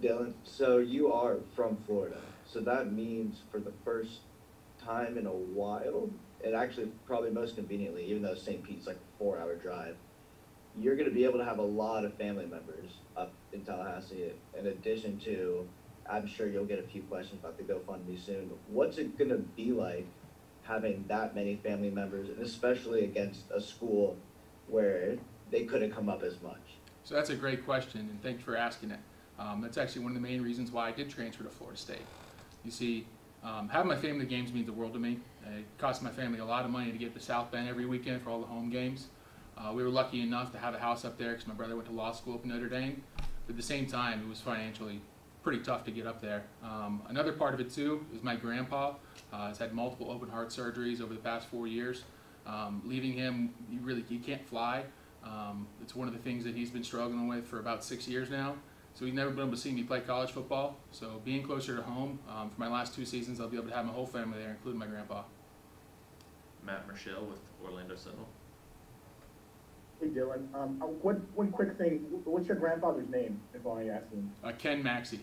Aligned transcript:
Dillan, 0.00 0.32
so 0.44 0.78
you 0.78 1.12
are 1.12 1.38
from 1.54 1.76
Florida, 1.86 2.20
so 2.46 2.60
that 2.60 2.92
means 2.92 3.42
for 3.50 3.60
the 3.60 3.72
first 3.84 4.20
time 4.82 5.18
in 5.18 5.26
a 5.26 5.32
while, 5.32 6.08
and 6.42 6.54
actually 6.54 6.90
probably 7.06 7.30
most 7.30 7.56
conveniently, 7.56 8.04
even 8.06 8.22
though 8.22 8.34
St. 8.34 8.62
Pete's 8.62 8.86
like 8.86 8.96
a 8.96 9.18
four-hour 9.18 9.56
drive, 9.56 9.96
you're 10.78 10.96
gonna 10.96 11.10
be 11.10 11.24
able 11.24 11.38
to 11.38 11.44
have 11.44 11.58
a 11.58 11.62
lot 11.62 12.04
of 12.04 12.14
family 12.14 12.46
members 12.46 12.92
up 13.16 13.32
in 13.52 13.62
Tallahassee, 13.62 14.32
in 14.58 14.66
addition 14.68 15.18
to, 15.20 15.68
I'm 16.08 16.26
sure 16.26 16.48
you'll 16.48 16.64
get 16.64 16.78
a 16.78 16.88
few 16.88 17.02
questions 17.02 17.40
about 17.40 17.58
the 17.58 17.64
GoFundMe 17.64 18.18
soon. 18.18 18.50
What's 18.68 18.96
it 18.96 19.18
gonna 19.18 19.36
be 19.36 19.72
like 19.72 20.06
having 20.62 21.04
that 21.08 21.34
many 21.34 21.56
family 21.56 21.90
members, 21.90 22.30
and 22.30 22.38
especially 22.38 23.04
against 23.04 23.50
a 23.50 23.60
school 23.60 24.16
where 24.68 25.18
they 25.50 25.64
couldn't 25.64 25.90
come 25.90 26.08
up 26.08 26.22
as 26.22 26.40
much? 26.40 26.78
So 27.04 27.14
that's 27.14 27.30
a 27.30 27.36
great 27.36 27.64
question, 27.66 28.00
and 28.00 28.22
thanks 28.22 28.42
for 28.42 28.56
asking 28.56 28.92
it. 28.92 29.00
Um, 29.40 29.62
that's 29.62 29.78
actually 29.78 30.02
one 30.02 30.14
of 30.14 30.22
the 30.22 30.28
main 30.28 30.42
reasons 30.42 30.70
why 30.70 30.88
I 30.88 30.92
did 30.92 31.08
transfer 31.08 31.42
to 31.44 31.50
Florida 31.50 31.78
State. 31.78 32.04
You 32.62 32.70
see, 32.70 33.06
um, 33.42 33.70
having 33.70 33.88
my 33.88 33.96
family 33.96 34.26
games 34.26 34.52
means 34.52 34.66
the 34.66 34.72
world 34.72 34.92
to 34.92 34.98
me. 34.98 35.18
It 35.46 35.64
costs 35.78 36.02
my 36.02 36.10
family 36.10 36.40
a 36.40 36.44
lot 36.44 36.66
of 36.66 36.70
money 36.70 36.92
to 36.92 36.98
get 36.98 37.14
to 37.14 37.20
South 37.20 37.50
Bend 37.50 37.66
every 37.66 37.86
weekend 37.86 38.20
for 38.20 38.28
all 38.28 38.40
the 38.40 38.46
home 38.46 38.68
games. 38.68 39.06
Uh, 39.56 39.72
we 39.72 39.82
were 39.82 39.88
lucky 39.88 40.20
enough 40.20 40.52
to 40.52 40.58
have 40.58 40.74
a 40.74 40.78
house 40.78 41.04
up 41.04 41.16
there 41.16 41.32
because 41.32 41.46
my 41.46 41.54
brother 41.54 41.74
went 41.74 41.88
to 41.88 41.94
law 41.94 42.12
school 42.12 42.34
up 42.34 42.44
in 42.44 42.50
Notre 42.50 42.68
Dame. 42.68 43.02
But 43.16 43.54
at 43.54 43.56
the 43.56 43.62
same 43.62 43.86
time, 43.86 44.20
it 44.22 44.28
was 44.28 44.40
financially 44.40 45.00
pretty 45.42 45.60
tough 45.60 45.84
to 45.84 45.90
get 45.90 46.06
up 46.06 46.20
there. 46.20 46.44
Um, 46.62 47.02
another 47.08 47.32
part 47.32 47.54
of 47.54 47.60
it 47.60 47.70
too 47.70 48.04
is 48.14 48.22
my 48.22 48.36
grandpa 48.36 48.94
uh, 49.32 49.48
has 49.48 49.58
had 49.58 49.72
multiple 49.72 50.10
open 50.10 50.28
heart 50.28 50.50
surgeries 50.50 51.00
over 51.00 51.14
the 51.14 51.20
past 51.20 51.48
four 51.48 51.66
years. 51.66 52.04
Um, 52.46 52.82
leaving 52.84 53.14
him, 53.14 53.54
you 53.70 53.80
really 53.80 54.04
you 54.10 54.18
can't 54.18 54.46
fly. 54.46 54.84
Um, 55.24 55.66
it's 55.82 55.94
one 55.94 56.08
of 56.08 56.14
the 56.14 56.20
things 56.20 56.44
that 56.44 56.54
he's 56.54 56.70
been 56.70 56.84
struggling 56.84 57.26
with 57.28 57.46
for 57.46 57.58
about 57.58 57.82
six 57.84 58.06
years 58.06 58.30
now. 58.30 58.56
So 58.94 59.04
he's 59.04 59.14
never 59.14 59.30
been 59.30 59.40
able 59.40 59.52
to 59.52 59.56
see 59.56 59.72
me 59.72 59.82
play 59.82 60.00
college 60.00 60.30
football. 60.32 60.76
So 60.90 61.20
being 61.24 61.42
closer 61.42 61.76
to 61.76 61.82
home 61.82 62.18
um, 62.28 62.50
for 62.50 62.60
my 62.60 62.68
last 62.68 62.94
two 62.94 63.04
seasons, 63.04 63.40
I'll 63.40 63.48
be 63.48 63.56
able 63.56 63.68
to 63.68 63.74
have 63.74 63.86
my 63.86 63.92
whole 63.92 64.06
family 64.06 64.38
there, 64.38 64.50
including 64.50 64.78
my 64.78 64.86
grandpa. 64.86 65.22
Matt 66.64 66.86
Murschel 66.86 67.26
with 67.26 67.40
Orlando 67.64 67.96
Sentinel. 67.96 68.28
Hey 70.00 70.08
Dillan, 70.08 70.54
um, 70.54 70.80
uh, 70.82 70.86
one, 70.86 71.26
one 71.34 71.50
quick 71.50 71.76
thing, 71.76 71.98
what's 72.24 72.46
your 72.46 72.56
grandfather's 72.56 73.08
name, 73.10 73.38
if 73.54 73.66
I 73.66 73.88
ask 73.88 74.10
him? 74.10 74.30
Uh, 74.42 74.52
Ken 74.52 74.82
Maxey. 74.82 75.20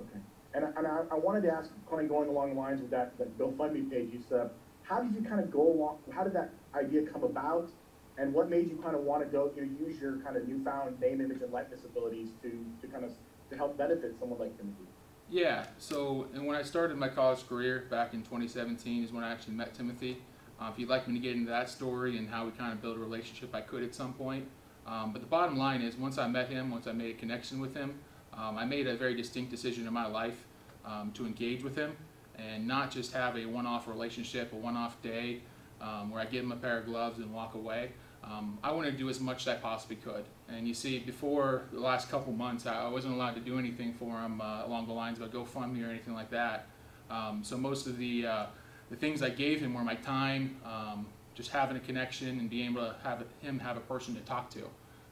Okay. 0.00 0.20
And, 0.54 0.64
I- 0.64 0.70
and 0.76 0.86
I, 0.86 1.02
I 1.10 1.14
wanted 1.16 1.42
to 1.42 1.50
ask, 1.52 1.70
kind 1.90 2.02
of 2.02 2.08
going 2.08 2.28
along 2.28 2.54
the 2.54 2.60
lines 2.60 2.80
with 2.80 2.90
that, 2.90 3.16
that 3.18 3.36
GoFundMe 3.38 3.90
page 3.90 4.10
you 4.12 4.20
set 4.28 4.38
up, 4.38 4.54
how 4.84 5.02
did 5.02 5.14
you 5.14 5.28
kind 5.28 5.40
of 5.40 5.50
go 5.50 5.72
along, 5.72 5.98
how 6.12 6.22
did 6.22 6.32
that 6.34 6.50
idea 6.74 7.02
come 7.06 7.24
about? 7.24 7.70
And 8.18 8.32
what 8.34 8.50
made 8.50 8.68
you 8.68 8.76
kind 8.82 8.94
of 8.94 9.02
want 9.02 9.22
to 9.22 9.28
go, 9.28 9.50
you 9.56 9.62
know, 9.62 9.86
use 9.86 10.00
your 10.00 10.18
kind 10.18 10.36
of 10.36 10.46
newfound 10.46 11.00
name, 11.00 11.20
image, 11.20 11.40
and 11.42 11.52
likeness 11.52 11.80
abilities 11.84 12.28
to, 12.42 12.50
to 12.80 12.86
kind 12.86 13.04
of, 13.04 13.12
to 13.50 13.56
help 13.56 13.78
benefit 13.78 14.14
someone 14.18 14.38
like 14.38 14.56
Timothy? 14.56 14.84
Yeah, 15.30 15.64
so 15.78 16.26
and 16.34 16.46
when 16.46 16.56
I 16.56 16.62
started 16.62 16.98
my 16.98 17.08
college 17.08 17.48
career 17.48 17.86
back 17.90 18.12
in 18.12 18.20
2017 18.22 19.04
is 19.04 19.12
when 19.12 19.24
I 19.24 19.32
actually 19.32 19.54
met 19.54 19.74
Timothy. 19.74 20.18
Uh, 20.60 20.68
if 20.70 20.78
you'd 20.78 20.90
like 20.90 21.08
me 21.08 21.14
to 21.14 21.20
get 21.20 21.32
into 21.32 21.50
that 21.50 21.70
story 21.70 22.18
and 22.18 22.28
how 22.28 22.44
we 22.44 22.50
kind 22.52 22.72
of 22.72 22.82
built 22.82 22.96
a 22.96 23.00
relationship, 23.00 23.54
I 23.54 23.62
could 23.62 23.82
at 23.82 23.94
some 23.94 24.12
point. 24.12 24.46
Um, 24.86 25.12
but 25.12 25.22
the 25.22 25.26
bottom 25.26 25.56
line 25.56 25.80
is, 25.80 25.96
once 25.96 26.18
I 26.18 26.28
met 26.28 26.48
him, 26.48 26.70
once 26.70 26.86
I 26.86 26.92
made 26.92 27.16
a 27.16 27.18
connection 27.18 27.60
with 27.60 27.74
him, 27.74 27.94
um, 28.34 28.58
I 28.58 28.64
made 28.64 28.86
a 28.86 28.96
very 28.96 29.14
distinct 29.14 29.50
decision 29.50 29.86
in 29.86 29.92
my 29.92 30.06
life 30.06 30.44
um, 30.84 31.12
to 31.12 31.24
engage 31.24 31.62
with 31.62 31.76
him 31.76 31.96
and 32.36 32.66
not 32.66 32.90
just 32.90 33.12
have 33.12 33.36
a 33.36 33.46
one-off 33.46 33.88
relationship, 33.88 34.52
a 34.52 34.56
one-off 34.56 35.00
day 35.02 35.40
um, 35.82 36.10
where 36.10 36.20
I 36.20 36.24
give 36.24 36.44
him 36.44 36.52
a 36.52 36.56
pair 36.56 36.78
of 36.78 36.86
gloves 36.86 37.18
and 37.18 37.32
walk 37.34 37.54
away. 37.54 37.92
Um, 38.24 38.58
I 38.62 38.70
wanted 38.70 38.92
to 38.92 38.96
do 38.96 39.08
as 39.08 39.20
much 39.20 39.42
as 39.42 39.48
I 39.48 39.54
possibly 39.56 39.96
could. 39.96 40.24
And 40.48 40.68
you 40.68 40.74
see, 40.74 41.00
before 41.00 41.62
the 41.72 41.80
last 41.80 42.08
couple 42.08 42.32
months, 42.32 42.66
I 42.66 42.88
wasn't 42.88 43.14
allowed 43.14 43.34
to 43.34 43.40
do 43.40 43.58
anything 43.58 43.92
for 43.92 44.20
him 44.20 44.40
uh, 44.40 44.64
along 44.64 44.86
the 44.86 44.92
lines 44.92 45.18
of 45.18 45.26
a 45.26 45.36
GoFundMe 45.36 45.84
or 45.84 45.90
anything 45.90 46.14
like 46.14 46.30
that. 46.30 46.66
Um, 47.10 47.42
so 47.42 47.56
most 47.56 47.86
of 47.86 47.98
the 47.98 48.26
uh, 48.26 48.46
the 48.90 48.96
things 48.96 49.22
I 49.22 49.30
gave 49.30 49.60
him 49.60 49.74
were 49.74 49.82
my 49.82 49.94
time, 49.96 50.56
um, 50.64 51.06
just 51.34 51.50
having 51.50 51.76
a 51.76 51.80
connection 51.80 52.38
and 52.38 52.48
being 52.48 52.72
able 52.72 52.82
to 52.82 52.96
have 53.02 53.24
him 53.40 53.58
have 53.58 53.76
a 53.76 53.80
person 53.80 54.14
to 54.14 54.20
talk 54.20 54.50
to. 54.50 54.68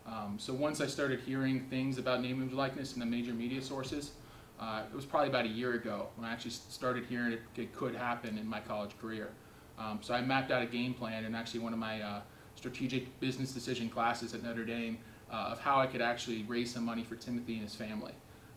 Um, 0.07 0.37
so 0.39 0.53
once 0.53 0.81
I 0.81 0.87
started 0.87 1.21
hearing 1.21 1.61
things 1.69 1.99
about 1.99 2.23
name, 2.23 2.43
image, 2.43 2.55
likeness 2.55 2.95
in 2.95 3.01
the 3.01 3.07
major 3.07 3.33
media 3.33 3.63
sources, 3.63 4.13
uh, 4.59 4.83
it 4.91 4.95
was 4.95 5.05
probably 5.05 5.29
about 5.29 5.47
a 5.47 5.49
year 5.49 5.75
ago 5.75 6.09
when 6.17 6.29
I 6.29 6.33
actually 6.33 6.51
started 6.51 7.07
hearing 7.07 7.33
it, 7.33 7.41
it 7.57 7.75
could 7.75 7.95
happen 7.95 8.39
in 8.39 8.47
my 8.47 8.61
college 8.61 8.91
career. 9.01 9.31
Um, 9.81 9.99
so 10.03 10.13
I 10.13 10.21
mapped 10.21 10.51
out 10.51 10.63
a 10.63 10.67
game 10.67 10.93
plan 10.93 11.25
in 11.25 11.35
actually 11.35 11.61
one 11.61 11.73
of 11.73 11.79
my 11.79 12.03
uh, 12.03 12.21
strategic 12.55 13.19
business 13.19 13.53
decision 13.53 13.89
classes 13.89 14.35
at 14.35 14.43
Notre 14.43 14.65
Dame 14.65 14.99
uh, 15.33 15.51
of 15.53 15.61
how 15.61 15.81
I 15.81 15.87
could 15.87 16.03
actually 16.03 16.43
raise 16.43 16.73
some 16.73 16.85
money 16.85 17.03
for 17.03 17.17
Timothy 17.17 17.55
and 17.55 17.63
his 17.63 17.75
family. 17.75 18.13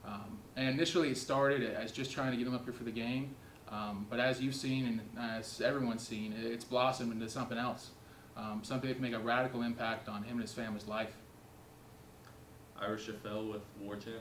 Um, 0.06 0.38
and 0.58 0.68
initially 0.68 1.10
it 1.10 1.18
started 1.18 1.64
as 1.64 1.92
just 1.92 2.12
trying 2.12 2.32
to 2.32 2.38
get 2.38 2.46
him 2.46 2.54
up 2.54 2.66
here 2.66 2.74
for 2.74 2.84
the 2.84 2.92
game. 2.92 3.36
Um, 3.70 4.06
but 4.10 4.20
as 4.20 4.42
you've 4.42 4.56
seen 4.56 4.86
and 4.86 5.02
as 5.18 5.62
everyone's 5.62 6.06
seen, 6.06 6.34
it's 6.38 6.66
blossomed 6.66 7.14
into 7.14 7.30
something 7.30 7.58
else. 7.58 7.92
Um, 8.36 8.62
something 8.64 8.90
that 8.90 8.96
can 8.96 9.04
make 9.04 9.14
a 9.14 9.20
radical 9.20 9.62
impact 9.62 10.10
on 10.10 10.24
him 10.24 10.34
and 10.34 10.42
his 10.42 10.52
family's 10.52 10.88
life. 10.88 11.14
Ira 12.80 12.98
Schoffel 12.98 13.52
with 13.52 13.62
War 13.80 13.96
Chant. 13.96 14.18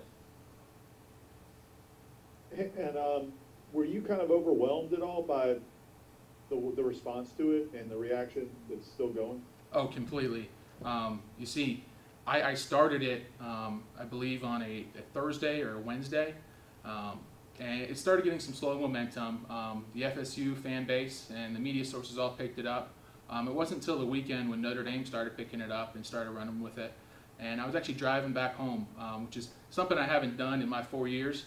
And, 2.57 2.97
um, 2.97 3.33
were 3.73 3.87
you 3.87 4.03
kind 4.03 4.21
of 4.21 4.31
overwhelmed 4.31 4.93
at 4.93 5.01
all 5.01 5.23
by 5.23 5.57
the, 6.53 6.77
the 6.77 6.83
response 6.83 7.31
to 7.39 7.53
it 7.53 7.71
and 7.79 7.91
the 7.91 7.97
reaction 7.97 8.49
that's 8.69 8.87
still 8.87 9.09
going? 9.09 9.43
Oh, 9.73 9.87
completely. 9.87 10.51
Um, 10.85 11.23
you 11.39 11.47
see, 11.47 11.85
I, 12.27 12.43
I 12.43 12.55
started 12.55 13.03
it, 13.03 13.25
um, 13.41 13.85
I 13.99 14.05
believe, 14.05 14.45
on 14.45 14.63
a, 14.63 14.87
a 14.97 15.03
Thursday 15.15 15.63
or 15.63 15.77
a 15.77 15.79
Wednesday. 15.79 16.35
Um, 16.85 17.21
and 17.59 17.83
it 17.83 17.97
started 17.97 18.25
getting 18.25 18.41
some 18.41 18.55
slow 18.55 18.79
momentum. 18.79 19.47
Um, 19.49 19.85
the 19.95 20.03
FSU 20.03 20.57
fan 20.57 20.85
base 20.85 21.31
and 21.35 21.55
the 21.55 21.61
media 21.61 21.85
sources 21.85 22.19
all 22.19 22.31
picked 22.31 22.59
it 22.59 22.67
up. 22.67 22.91
Um, 23.31 23.49
it 23.49 23.55
wasn't 23.55 23.81
until 23.81 23.99
the 23.99 24.07
weekend 24.07 24.51
when 24.51 24.61
Notre 24.61 24.83
Dame 24.83 25.07
started 25.07 25.37
picking 25.37 25.61
it 25.61 25.71
up 25.71 25.95
and 25.95 26.05
started 26.05 26.33
running 26.33 26.61
with 26.61 26.77
it. 26.79 26.93
And 27.39 27.61
I 27.61 27.67
was 27.67 27.75
actually 27.75 27.95
driving 27.95 28.33
back 28.33 28.57
home, 28.57 28.87
um, 28.99 29.25
which 29.27 29.37
is 29.37 29.49
something 29.71 29.97
I 29.97 30.05
haven't 30.05 30.37
done 30.37 30.61
in 30.61 30.69
my 30.69 30.83
four 30.83 31.09
years. 31.09 31.47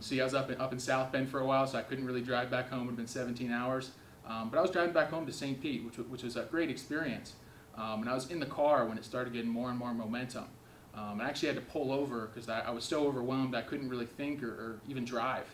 See, 0.00 0.20
I 0.20 0.24
was 0.24 0.34
up 0.34 0.50
in, 0.50 0.60
up 0.60 0.72
in 0.72 0.78
South 0.78 1.10
Bend 1.10 1.28
for 1.28 1.40
a 1.40 1.46
while, 1.46 1.66
so 1.66 1.78
I 1.78 1.82
couldn't 1.82 2.04
really 2.04 2.20
drive 2.20 2.50
back 2.50 2.68
home. 2.68 2.82
It 2.82 2.90
had 2.90 2.96
been 2.96 3.06
17 3.06 3.50
hours. 3.50 3.90
Um, 4.26 4.50
but 4.50 4.58
I 4.58 4.62
was 4.62 4.70
driving 4.70 4.92
back 4.92 5.10
home 5.10 5.26
to 5.26 5.32
St. 5.32 5.60
Pete, 5.60 5.84
which, 5.84 5.96
which 5.96 6.22
was 6.22 6.36
a 6.36 6.42
great 6.44 6.70
experience. 6.70 7.34
Um, 7.76 8.02
and 8.02 8.08
I 8.08 8.14
was 8.14 8.30
in 8.30 8.40
the 8.40 8.46
car 8.46 8.86
when 8.86 8.96
it 8.96 9.04
started 9.04 9.32
getting 9.32 9.50
more 9.50 9.70
and 9.70 9.78
more 9.78 9.92
momentum. 9.92 10.44
Um, 10.94 11.20
I 11.20 11.28
actually 11.28 11.48
had 11.48 11.56
to 11.56 11.62
pull 11.62 11.92
over 11.92 12.26
because 12.32 12.48
I, 12.48 12.60
I 12.60 12.70
was 12.70 12.84
so 12.84 13.06
overwhelmed 13.06 13.54
I 13.54 13.62
couldn't 13.62 13.88
really 13.88 14.06
think 14.06 14.42
or, 14.42 14.50
or 14.50 14.80
even 14.88 15.04
drive. 15.04 15.46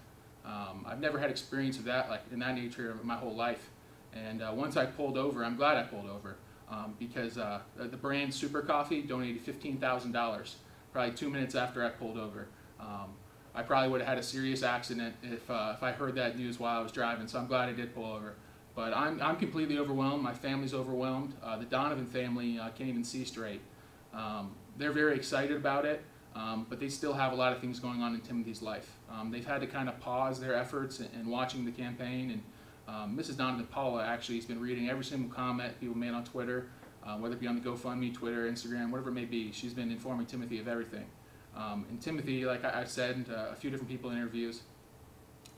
Um, 0.45 0.85
I've 0.87 1.01
never 1.01 1.19
had 1.19 1.31
experience 1.31 1.79
of 1.79 1.85
that 1.85 2.11
like 2.11 2.23
in 2.33 2.39
that 2.41 2.55
nature 2.55 2.97
my 3.03 3.17
whole 3.17 3.35
life. 3.35 3.71
And 4.13 4.43
uh, 4.43 4.53
once 4.55 4.77
I 4.77 4.87
pulled 4.87 5.17
over, 5.17 5.45
I'm 5.45 5.57
glad 5.57 5.77
I 5.77 5.85
pulled 5.85 6.09
over 6.09 6.37
um, 6.69 6.95
because 6.99 7.39
uh, 7.39 7.61
the 7.77 7.97
brand 7.97 8.35
Super 8.35 8.61
Coffee 8.63 9.03
donated 9.03 9.43
fifteen 9.43 9.79
thousand 9.79 10.13
dollars 10.13 10.57
probably 10.93 11.15
two 11.15 11.31
minutes 11.31 11.55
after 11.55 11.85
I 11.85 11.91
pulled 11.91 12.19
over. 12.19 12.49
Um, 12.81 13.15
I 13.55 13.63
probably 13.63 13.91
would 13.91 14.01
have 14.01 14.09
had 14.09 14.19
a 14.19 14.23
serious 14.23 14.63
accident 14.63 15.15
if 15.23 15.49
uh, 15.51 15.75
if 15.77 15.83
I 15.83 15.93
heard 15.93 16.15
that 16.17 16.39
news 16.39 16.59
while 16.59 16.79
I 16.79 16.83
was 16.83 16.93
driving. 16.93 17.29
So 17.29 17.39
I'm 17.39 17.47
glad 17.47 17.69
I 17.69 17.73
did 17.73 17.95
pull 17.95 18.13
over. 18.13 18.35
But 18.75 18.97
I'm, 18.97 19.21
I'm 19.21 19.37
completely 19.37 19.79
overwhelmed. 19.79 20.23
My 20.23 20.33
family's 20.33 20.75
overwhelmed. 20.75 21.35
Uh, 21.43 21.59
the 21.59 21.65
Donovan 21.65 22.07
family 22.07 22.59
uh, 22.59 22.71
can't 22.71 22.89
even 22.89 23.05
see 23.05 23.25
straight. 23.25 23.61
Um, 24.15 24.53
they're 24.77 24.93
very 24.93 25.17
excited 25.17 25.57
about 25.57 25.85
it, 25.85 26.03
um, 26.35 26.67
but 26.69 26.81
they 26.81 26.89
still 26.89 27.13
have 27.13 27.33
a 27.33 27.37
lot 27.37 27.53
of 27.53 27.61
things 27.61 27.81
going 27.81 28.03
on 28.03 28.15
in 28.15 28.21
Timothy's 28.21 28.63
life. 28.63 28.91
Um, 29.11 29.31
they've 29.31 29.47
had 29.47 29.61
to 29.61 29.67
kind 29.67 29.89
of 29.89 29.99
pause 30.01 30.41
their 30.41 30.55
efforts 30.55 31.01
and, 31.01 31.09
in 31.15 31.29
watching 31.29 31.65
the 31.65 31.73
campaign. 31.73 32.31
And 32.31 32.43
um, 32.89 33.17
Mrs. 33.17 33.37
Donovan 33.37 33.67
Paula 33.67 34.05
actually 34.05 34.37
has 34.37 34.47
been 34.47 34.61
reading 34.61 34.89
every 34.89 35.05
single 35.05 35.31
comment 35.31 35.79
people 35.81 35.97
made 35.97 36.13
on 36.13 36.25
Twitter, 36.25 36.69
uh, 37.05 37.17
whether 37.17 37.35
it 37.35 37.41
be 37.41 37.47
on 37.47 37.57
the 37.57 37.69
GoFundMe, 37.69 38.15
Twitter, 38.15 38.51
Instagram, 38.51 38.91
whatever 38.91 39.11
it 39.11 39.15
may 39.15 39.25
be. 39.25 39.53
She's 39.53 39.75
been 39.75 39.91
informing 39.91 40.27
Timothy 40.27 40.59
of 40.59 40.69
everything. 40.69 41.07
Um, 41.57 41.85
and 41.91 42.01
Timothy, 42.01 42.45
like 42.47 42.65
I, 42.65 42.81
I've 42.81 42.91
said 42.91 43.27
to 43.27 43.51
a 43.51 43.57
few 43.57 43.71
different 43.71 43.91
people 43.91 44.11
in 44.11 44.17
interviews, 44.17 44.63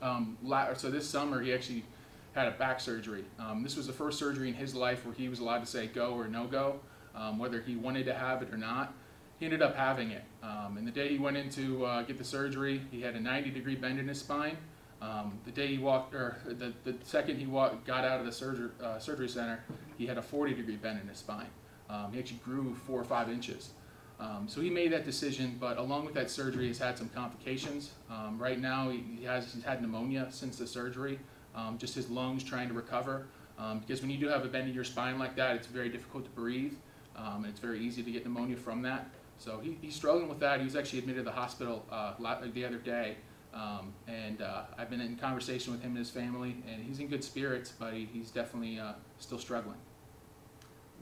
um, 0.01 0.37
so 0.75 0.91
this 0.91 1.09
summer 1.09 1.41
he 1.41 1.53
actually 1.53 1.85
had 2.33 2.47
a 2.47 2.51
back 2.51 2.79
surgery. 2.79 3.23
Um, 3.39 3.63
this 3.63 3.75
was 3.75 3.87
the 3.87 3.93
first 3.93 4.17
surgery 4.17 4.49
in 4.49 4.55
his 4.55 4.75
life 4.75 5.05
where 5.05 5.13
he 5.13 5.29
was 5.29 5.39
allowed 5.39 5.59
to 5.59 5.65
say 5.65 5.87
go 5.87 6.13
or 6.13 6.27
no 6.27 6.45
go, 6.47 6.79
um, 7.15 7.37
whether 7.37 7.61
he 7.61 7.75
wanted 7.75 8.05
to 8.05 8.13
have 8.13 8.41
it 8.41 8.51
or 8.51 8.57
not. 8.57 8.93
He 9.39 9.45
ended 9.45 9.61
up 9.61 9.75
having 9.75 10.11
it. 10.11 10.23
Um, 10.41 10.77
and 10.77 10.87
the 10.87 10.91
day 10.91 11.09
he 11.09 11.17
went 11.17 11.37
in 11.37 11.49
to 11.51 11.85
uh, 11.85 12.01
get 12.03 12.17
the 12.17 12.23
surgery, 12.23 12.81
he 12.91 13.01
had 13.01 13.15
a 13.15 13.19
90 13.19 13.51
degree 13.51 13.75
bend 13.75 13.99
in 13.99 14.07
his 14.07 14.19
spine. 14.19 14.57
Um, 15.01 15.37
the 15.43 15.51
day 15.51 15.67
he 15.67 15.77
walked, 15.77 16.15
or 16.15 16.37
the, 16.45 16.73
the 16.85 16.95
second 17.03 17.37
he 17.37 17.45
walked, 17.45 17.85
got 17.85 18.05
out 18.05 18.19
of 18.19 18.25
the 18.25 18.31
surgery, 18.31 18.69
uh, 18.81 18.99
surgery 18.99 19.27
center, 19.27 19.63
he 19.97 20.07
had 20.07 20.17
a 20.17 20.21
40 20.21 20.53
degree 20.53 20.77
bend 20.77 21.01
in 21.01 21.07
his 21.07 21.17
spine. 21.17 21.49
Um, 21.89 22.13
he 22.13 22.19
actually 22.19 22.39
grew 22.43 22.73
four 22.87 23.01
or 23.01 23.03
five 23.03 23.29
inches. 23.29 23.71
Um, 24.19 24.47
so 24.47 24.61
he 24.61 24.69
made 24.69 24.93
that 24.93 25.03
decision, 25.03 25.57
but 25.59 25.77
along 25.77 26.05
with 26.05 26.13
that 26.13 26.29
surgery, 26.29 26.67
he's 26.67 26.79
had 26.79 26.97
some 26.97 27.09
complications. 27.09 27.91
Right 28.37 28.59
now, 28.59 28.89
he 28.89 29.25
has 29.25 29.53
he's 29.53 29.63
had 29.63 29.81
pneumonia 29.81 30.27
since 30.29 30.57
the 30.57 30.67
surgery, 30.67 31.19
um, 31.55 31.77
just 31.77 31.95
his 31.95 32.09
lungs 32.09 32.43
trying 32.43 32.67
to 32.67 32.73
recover. 32.73 33.27
Um, 33.57 33.79
because 33.79 34.01
when 34.01 34.09
you 34.09 34.17
do 34.17 34.27
have 34.27 34.43
a 34.43 34.47
bend 34.47 34.67
in 34.67 34.73
your 34.73 34.83
spine 34.83 35.19
like 35.19 35.35
that, 35.35 35.55
it's 35.55 35.67
very 35.67 35.89
difficult 35.89 36.25
to 36.25 36.31
breathe, 36.31 36.73
um, 37.15 37.43
and 37.43 37.47
it's 37.47 37.59
very 37.59 37.79
easy 37.79 38.01
to 38.01 38.11
get 38.11 38.23
pneumonia 38.23 38.57
from 38.57 38.81
that. 38.81 39.09
so 39.37 39.59
he, 39.59 39.77
he's 39.81 39.95
struggling 39.95 40.27
with 40.27 40.39
that. 40.39 40.59
He 40.59 40.65
was 40.65 40.75
actually 40.75 40.99
admitted 40.99 41.19
to 41.19 41.25
the 41.25 41.35
hospital 41.35 41.85
uh, 41.91 42.13
the 42.19 42.65
other 42.65 42.77
day. 42.77 43.17
Um, 43.53 43.93
and 44.07 44.41
uh, 44.41 44.63
I've 44.77 44.89
been 44.89 45.01
in 45.01 45.15
conversation 45.15 45.73
with 45.73 45.81
him 45.81 45.91
and 45.91 45.99
his 45.99 46.09
family, 46.09 46.63
and 46.67 46.83
he's 46.83 46.99
in 46.99 47.07
good 47.07 47.23
spirits, 47.23 47.71
but 47.77 47.93
he, 47.93 48.09
he's 48.11 48.31
definitely 48.31 48.79
uh, 48.79 48.93
still 49.19 49.37
struggling. 49.37 49.77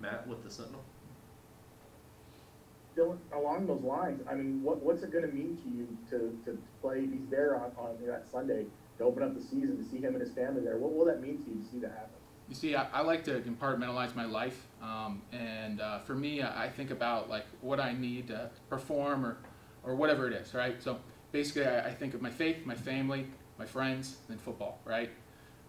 Matt 0.01 0.27
with 0.27 0.43
the 0.43 0.51
Sentinel. 0.51 0.83
Dillan, 2.97 3.17
along 3.33 3.67
those 3.67 3.81
lines, 3.83 4.21
I 4.29 4.35
mean, 4.35 4.61
what, 4.63 4.81
what's 4.81 5.01
it 5.01 5.13
gonna 5.13 5.27
mean 5.27 5.57
to 5.63 5.69
you 5.69 5.97
to, 6.09 6.37
to 6.51 6.57
play, 6.81 7.01
he's 7.01 7.29
there 7.29 7.55
on, 7.55 7.71
on 7.77 7.95
that 8.05 8.29
Sunday, 8.29 8.65
to 9.01 9.07
open 9.07 9.23
up 9.23 9.35
the 9.35 9.41
season, 9.41 9.77
to 9.77 9.83
see 9.83 9.97
him 9.97 10.13
and 10.13 10.21
his 10.21 10.31
family 10.31 10.61
there, 10.61 10.77
what 10.77 10.93
will 10.93 11.05
that 11.05 11.21
mean 11.21 11.43
to 11.43 11.49
you 11.49 11.61
to 11.61 11.67
see 11.69 11.79
that 11.79 11.91
happen? 11.91 12.09
You 12.47 12.55
see, 12.55 12.75
I, 12.75 12.87
I 12.93 13.01
like 13.01 13.23
to 13.25 13.39
compartmentalize 13.41 14.15
my 14.15 14.25
life, 14.25 14.67
um, 14.81 15.21
and 15.31 15.81
uh, 15.81 15.99
for 15.99 16.15
me, 16.15 16.41
I, 16.41 16.65
I 16.65 16.69
think 16.69 16.91
about 16.91 17.29
like 17.29 17.45
what 17.61 17.79
I 17.79 17.93
need 17.93 18.27
to 18.27 18.49
perform 18.69 19.25
or, 19.25 19.37
or 19.83 19.95
whatever 19.95 20.27
it 20.27 20.33
is, 20.33 20.53
right? 20.53 20.81
So 20.81 20.99
basically, 21.31 21.65
I, 21.65 21.87
I 21.87 21.93
think 21.93 22.13
of 22.13 22.21
my 22.21 22.29
faith, 22.29 22.65
my 22.65 22.75
family, 22.75 23.27
my 23.57 23.65
friends, 23.65 24.17
and 24.29 24.39
football, 24.39 24.79
right? 24.85 25.09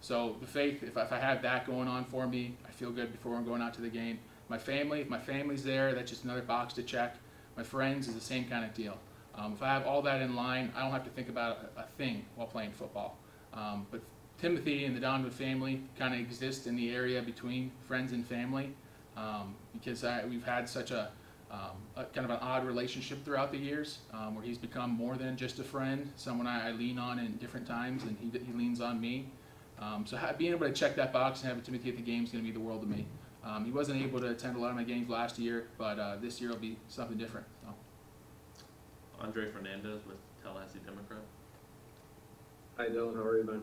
So 0.01 0.35
the 0.41 0.47
faith, 0.47 0.83
if, 0.83 0.97
if 0.97 1.11
I 1.11 1.19
have 1.19 1.41
that 1.43 1.65
going 1.65 1.87
on 1.87 2.03
for 2.05 2.27
me, 2.27 2.57
I 2.67 2.71
feel 2.71 2.91
good 2.91 3.11
before 3.11 3.35
I'm 3.35 3.45
going 3.45 3.61
out 3.61 3.73
to 3.75 3.81
the 3.81 3.89
game. 3.89 4.19
My 4.49 4.57
family, 4.57 4.99
if 5.01 5.09
my 5.09 5.19
family's 5.19 5.63
there, 5.63 5.93
that's 5.93 6.11
just 6.11 6.25
another 6.25 6.41
box 6.41 6.73
to 6.73 6.83
check. 6.83 7.15
My 7.55 7.63
friends 7.63 8.07
is 8.09 8.13
the 8.13 8.21
same 8.21 8.45
kind 8.49 8.65
of 8.65 8.73
deal. 8.73 8.97
Um, 9.35 9.53
if 9.53 9.63
I 9.63 9.67
have 9.67 9.87
all 9.87 10.01
that 10.03 10.21
in 10.21 10.35
line, 10.35 10.71
I 10.75 10.81
don't 10.81 10.91
have 10.91 11.05
to 11.05 11.09
think 11.09 11.29
about 11.29 11.71
a, 11.77 11.81
a 11.81 11.85
thing 11.97 12.25
while 12.35 12.47
playing 12.47 12.71
football. 12.71 13.17
Um, 13.53 13.85
but 13.91 14.01
Timothy 14.39 14.85
and 14.85 14.95
the 14.95 14.99
Donovan 14.99 15.31
family 15.31 15.81
kind 15.97 16.13
of 16.13 16.19
exist 16.19 16.67
in 16.67 16.75
the 16.75 16.93
area 16.93 17.21
between 17.21 17.71
friends 17.87 18.11
and 18.11 18.25
family 18.25 18.73
um, 19.15 19.55
because 19.73 20.03
I, 20.03 20.25
we've 20.25 20.43
had 20.43 20.67
such 20.67 20.91
a, 20.91 21.11
um, 21.51 21.77
a 21.95 22.03
kind 22.05 22.25
of 22.25 22.31
an 22.31 22.39
odd 22.41 22.65
relationship 22.65 23.23
throughout 23.23 23.51
the 23.51 23.57
years 23.57 23.99
um, 24.13 24.35
where 24.35 24.43
he's 24.43 24.57
become 24.57 24.89
more 24.89 25.15
than 25.15 25.37
just 25.37 25.59
a 25.59 25.63
friend, 25.63 26.11
someone 26.15 26.47
I, 26.47 26.69
I 26.69 26.71
lean 26.71 26.97
on 26.97 27.19
in 27.19 27.37
different 27.37 27.67
times, 27.67 28.03
and 28.03 28.17
he, 28.19 28.37
he 28.37 28.53
leans 28.53 28.81
on 28.81 28.99
me. 28.99 29.27
Um, 29.79 30.05
so 30.05 30.17
being 30.37 30.51
able 30.51 30.67
to 30.67 30.73
check 30.73 30.95
that 30.95 31.13
box 31.13 31.41
and 31.41 31.49
having 31.49 31.63
Timothy 31.63 31.89
at 31.89 31.95
the 31.95 32.01
game 32.01 32.23
is 32.23 32.31
going 32.31 32.43
to 32.43 32.47
be 32.47 32.53
the 32.53 32.63
world 32.63 32.81
to 32.81 32.87
me. 32.87 33.05
Um, 33.43 33.65
he 33.65 33.71
wasn't 33.71 34.01
able 34.01 34.21
to 34.21 34.29
attend 34.29 34.55
a 34.55 34.59
lot 34.59 34.69
of 34.69 34.75
my 34.75 34.83
games 34.83 35.09
last 35.09 35.37
year, 35.37 35.67
but 35.77 35.99
uh, 35.99 36.15
this 36.21 36.39
year 36.39 36.49
will 36.49 36.57
be 36.57 36.77
something 36.87 37.17
different. 37.17 37.45
So. 37.61 37.73
Andre 39.19 39.51
Fernandez 39.51 40.01
with 40.05 40.17
Tallahassee 40.41 40.79
Democrat. 40.85 41.19
Hi 42.75 42.87
Dillan, 42.87 43.13
how 43.15 43.21
are 43.21 43.37
you, 43.37 43.43
man? 43.43 43.61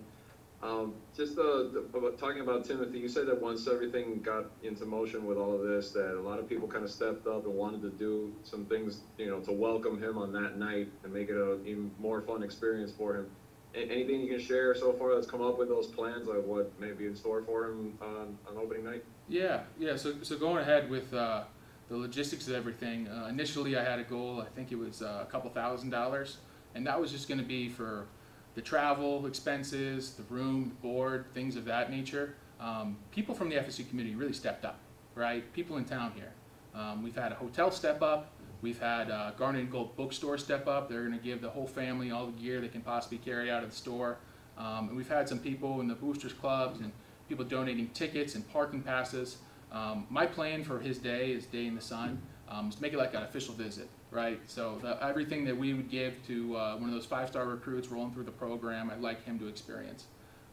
Um, 0.62 0.94
just 1.16 1.36
uh, 1.36 1.64
about, 1.96 2.16
talking 2.16 2.42
about 2.42 2.64
Timothy, 2.64 2.98
you 3.00 3.08
said 3.08 3.26
that 3.26 3.42
once 3.42 3.66
everything 3.66 4.20
got 4.20 4.44
into 4.62 4.84
motion 4.84 5.26
with 5.26 5.36
all 5.36 5.52
of 5.52 5.62
this, 5.62 5.90
that 5.92 6.16
a 6.16 6.20
lot 6.20 6.38
of 6.38 6.48
people 6.48 6.68
kind 6.68 6.84
of 6.84 6.90
stepped 6.92 7.26
up 7.26 7.44
and 7.44 7.54
wanted 7.54 7.82
to 7.82 7.90
do 7.90 8.32
some 8.44 8.66
things, 8.66 9.00
you 9.18 9.26
know, 9.26 9.40
to 9.40 9.50
welcome 9.50 10.00
him 10.00 10.16
on 10.16 10.32
that 10.34 10.58
night 10.58 10.88
and 11.02 11.12
make 11.12 11.28
it 11.28 11.36
a 11.36 11.60
even 11.64 11.90
more 11.98 12.20
fun 12.20 12.44
experience 12.44 12.92
for 12.92 13.16
him. 13.16 13.26
A- 13.74 13.90
anything 13.90 14.20
you 14.20 14.28
can 14.28 14.38
share 14.38 14.76
so 14.76 14.92
far 14.92 15.16
that's 15.16 15.26
come 15.26 15.42
up 15.42 15.58
with 15.58 15.68
those 15.68 15.88
plans, 15.88 16.28
like 16.28 16.44
what 16.44 16.70
may 16.78 16.92
be 16.92 17.06
in 17.06 17.16
store 17.16 17.42
for 17.42 17.70
him 17.70 17.98
on, 18.00 18.38
on 18.48 18.58
opening 18.58 18.84
night? 18.84 19.04
Yeah, 19.28 19.62
yeah. 19.76 19.96
So, 19.96 20.14
so 20.22 20.38
going 20.38 20.58
ahead 20.58 20.88
with 20.88 21.12
uh, 21.12 21.44
the 21.88 21.96
logistics 21.96 22.46
of 22.46 22.54
everything. 22.54 23.08
Uh, 23.08 23.26
initially, 23.28 23.76
I 23.76 23.82
had 23.82 23.98
a 23.98 24.04
goal. 24.04 24.40
I 24.40 24.50
think 24.54 24.70
it 24.70 24.78
was 24.78 25.02
uh, 25.02 25.24
a 25.26 25.30
couple 25.30 25.50
thousand 25.50 25.90
dollars, 25.90 26.36
and 26.76 26.86
that 26.86 27.00
was 27.00 27.10
just 27.10 27.26
going 27.26 27.40
to 27.40 27.46
be 27.46 27.68
for 27.68 28.06
the 28.54 28.60
travel 28.60 29.26
expenses, 29.26 30.12
the 30.12 30.22
room, 30.24 30.68
the 30.68 30.74
board, 30.86 31.26
things 31.32 31.56
of 31.56 31.64
that 31.66 31.90
nature. 31.90 32.34
Um, 32.60 32.96
people 33.10 33.34
from 33.34 33.48
the 33.48 33.56
FSU 33.56 33.88
community 33.88 34.16
really 34.16 34.32
stepped 34.32 34.64
up, 34.64 34.78
right? 35.14 35.50
People 35.52 35.76
in 35.76 35.84
town 35.84 36.12
here. 36.14 36.32
Um, 36.74 37.02
we've 37.02 37.16
had 37.16 37.32
a 37.32 37.34
hotel 37.34 37.70
step 37.70 38.02
up. 38.02 38.32
We've 38.62 38.78
had 38.78 39.10
uh, 39.10 39.32
Garnet 39.32 39.62
and 39.62 39.70
Gold 39.70 39.96
bookstore 39.96 40.36
step 40.36 40.66
up. 40.66 40.88
They're 40.88 41.06
going 41.06 41.18
to 41.18 41.24
give 41.24 41.40
the 41.40 41.48
whole 41.48 41.66
family 41.66 42.10
all 42.10 42.26
the 42.26 42.32
gear 42.32 42.60
they 42.60 42.68
can 42.68 42.82
possibly 42.82 43.18
carry 43.18 43.50
out 43.50 43.62
of 43.62 43.70
the 43.70 43.76
store. 43.76 44.18
Um, 44.58 44.88
and 44.88 44.96
we've 44.96 45.08
had 45.08 45.28
some 45.28 45.38
people 45.38 45.80
in 45.80 45.88
the 45.88 45.94
boosters 45.94 46.34
clubs 46.34 46.80
and 46.80 46.92
people 47.28 47.44
donating 47.44 47.88
tickets 47.88 48.34
and 48.34 48.46
parking 48.52 48.82
passes. 48.82 49.38
Um, 49.72 50.06
my 50.10 50.26
plan 50.26 50.64
for 50.64 50.80
his 50.80 50.98
day, 50.98 51.32
his 51.32 51.46
day 51.46 51.66
in 51.66 51.74
the 51.74 51.80
sun, 51.80 52.20
um, 52.48 52.68
is 52.68 52.74
to 52.74 52.82
make 52.82 52.92
it 52.92 52.98
like 52.98 53.14
an 53.14 53.22
official 53.22 53.54
visit, 53.54 53.88
right? 54.10 54.40
So 54.46 54.78
the, 54.82 55.02
everything 55.02 55.44
that 55.44 55.56
we 55.56 55.74
would 55.74 55.90
give 55.90 56.14
to 56.26 56.56
uh, 56.56 56.76
one 56.76 56.88
of 56.88 56.94
those 56.94 57.06
five-star 57.06 57.46
recruits 57.46 57.88
rolling 57.88 58.12
through 58.12 58.24
the 58.24 58.30
program, 58.30 58.90
I'd 58.90 59.00
like 59.00 59.24
him 59.24 59.38
to 59.38 59.48
experience. 59.48 60.06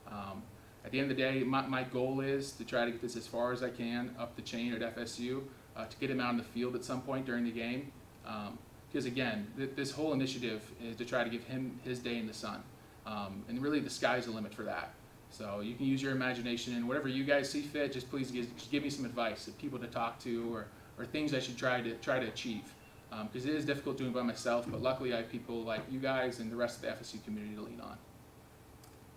Um, 0.08 0.44
at 0.86 0.92
the 0.92 1.00
end 1.00 1.12
of 1.12 1.18
the 1.18 1.22
day, 1.22 1.44
my, 1.44 1.66
my 1.68 1.84
goal 1.84 2.22
is 2.22 2.52
to 2.54 2.64
try 2.64 2.86
to 2.86 2.92
get 2.92 3.02
this 3.02 3.16
as 3.16 3.28
far 3.28 3.52
as 3.52 3.64
I 3.64 3.70
can 3.70 4.16
up 4.18 4.36
the 4.36 4.42
chain 4.42 4.74
at 4.74 4.96
FSU, 4.96 5.44
uh, 5.76 5.86
to 5.86 5.98
get 5.98 6.10
him 6.10 6.20
out 6.20 6.32
in 6.32 6.38
the 6.38 6.44
field 6.44 6.76
at 6.76 6.86
some 6.86 7.02
point 7.02 7.26
during 7.26 7.44
the 7.44 7.52
game. 7.52 7.92
Um, 8.26 8.58
because 8.90 9.06
again, 9.06 9.48
th- 9.58 9.72
this 9.76 9.92
whole 9.92 10.14
initiative 10.14 10.62
is 10.82 10.96
to 10.96 11.06
try 11.06 11.24
to 11.24 11.30
give 11.30 11.44
him 11.44 11.80
his 11.84 12.00
day 12.00 12.18
in 12.18 12.26
the 12.26 12.34
sun. 12.34 12.64
Um, 13.06 13.44
and 13.50 13.62
really, 13.62 13.80
the 13.80 13.90
sky's 13.90 14.26
the 14.26 14.32
limit 14.32 14.54
for 14.54 14.64
that. 14.64 14.94
So 15.30 15.60
you 15.60 15.76
can 15.76 15.86
use 15.86 16.02
your 16.02 16.14
imagination 16.14 16.76
and 16.76 16.88
whatever 16.88 17.08
you 17.08 17.24
guys 17.24 17.50
see 17.50 17.62
fit. 17.62 17.92
Just 17.92 18.10
please 18.10 18.32
give, 18.32 18.56
just 18.56 18.72
give 18.72 18.84
me 18.84 18.90
some 18.90 19.06
advice 19.06 19.48
of 19.48 19.58
people 19.58 19.78
to 19.80 19.88
talk 19.88 20.20
to 20.20 20.54
or, 20.54 20.68
or 20.98 21.06
things 21.06 21.34
I 21.34 21.40
should 21.40 21.58
try 21.58 21.82
to 21.82 21.96
try 21.96 22.20
to 22.20 22.28
achieve. 22.28 22.64
Because 23.10 23.46
it 23.46 23.56
is 23.56 23.66
difficult 23.66 23.98
doing 23.98 24.12
it 24.12 24.14
by 24.14 24.22
myself, 24.22 24.66
but 24.70 24.82
luckily 24.82 25.14
I 25.14 25.18
have 25.18 25.32
people 25.32 25.64
like 25.64 25.82
you 25.90 26.00
guys 26.00 26.40
and 26.40 26.52
the 26.52 26.56
rest 26.56 26.78
of 26.78 26.82
the 26.84 26.88
FSU 26.90 27.24
community 27.24 27.56
to 27.56 27.62
lean 27.62 27.82
on. 27.82 27.98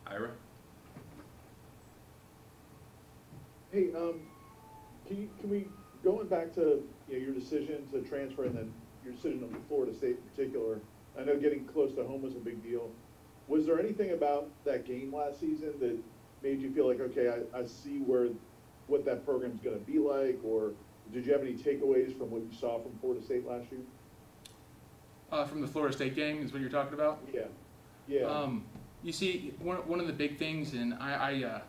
Ira. 0.07 0.31
Hey, 3.73 3.89
um, 3.97 4.21
can 5.07 5.17
you, 5.17 5.29
can 5.41 5.51
we, 5.51 5.69
going 6.03 6.27
back 6.27 6.55
to, 6.55 6.83
you 7.09 7.19
know, 7.19 7.19
your 7.19 7.35
decision 7.35 7.87
to 7.93 8.01
transfer 8.03 8.45
and 8.45 8.57
then 8.57 8.73
your 9.05 9.15
decision 9.15 9.45
on 9.45 9.61
Florida 9.69 9.95
State 9.95 10.17
in 10.17 10.23
particular, 10.35 10.81
I 11.19 11.25
know 11.25 11.37
getting 11.37 11.65
close 11.67 11.95
to 11.95 12.05
home 12.05 12.23
was 12.23 12.35
a 12.35 12.39
big 12.41 12.63
deal. 12.63 12.91
Was 13.49 13.67
there 13.67 13.79
anything 13.79 14.13
about 14.13 14.49
that 14.65 14.87
game 14.87 15.15
last 15.15 15.41
season 15.41 15.73
that 15.81 15.97
made 16.43 16.61
you 16.61 16.73
feel 16.73 16.89
like, 16.89 17.01
okay, 17.01 17.29
I, 17.29 17.59
I 17.59 17.67
see 17.67 17.99
where, 17.99 18.29
what 18.87 19.05
that 19.05 19.25
program's 19.25 19.61
gonna 19.61 19.77
be 19.77 19.99
like? 19.99 20.39
Or 20.45 20.73
did 21.13 21.27
you 21.27 21.33
have 21.33 21.43
any 21.43 21.55
takeaways 21.55 22.17
from 22.17 22.31
what 22.31 22.43
you 22.43 22.57
saw 22.59 22.81
from 22.81 22.93
Florida 23.01 23.25
State 23.25 23.47
last 23.47 23.71
year? 23.71 23.81
Uh, 25.33 25.45
from 25.45 25.61
the 25.61 25.67
Florida 25.67 25.95
State 25.95 26.15
game 26.15 26.43
is 26.45 26.53
what 26.53 26.61
you're 26.61 26.71
talking 26.71 26.95
about. 26.95 27.21
Yeah, 27.33 27.43
yeah. 28.09 28.23
Um, 28.23 28.65
you 29.03 29.13
see, 29.13 29.55
one, 29.61 29.79
one 29.89 30.01
of 30.01 30.07
the 30.07 30.13
big 30.13 30.39
things, 30.39 30.75
and 30.75 30.95
I, 30.95 31.13
I, 31.13 31.45
uh, 31.45 31.61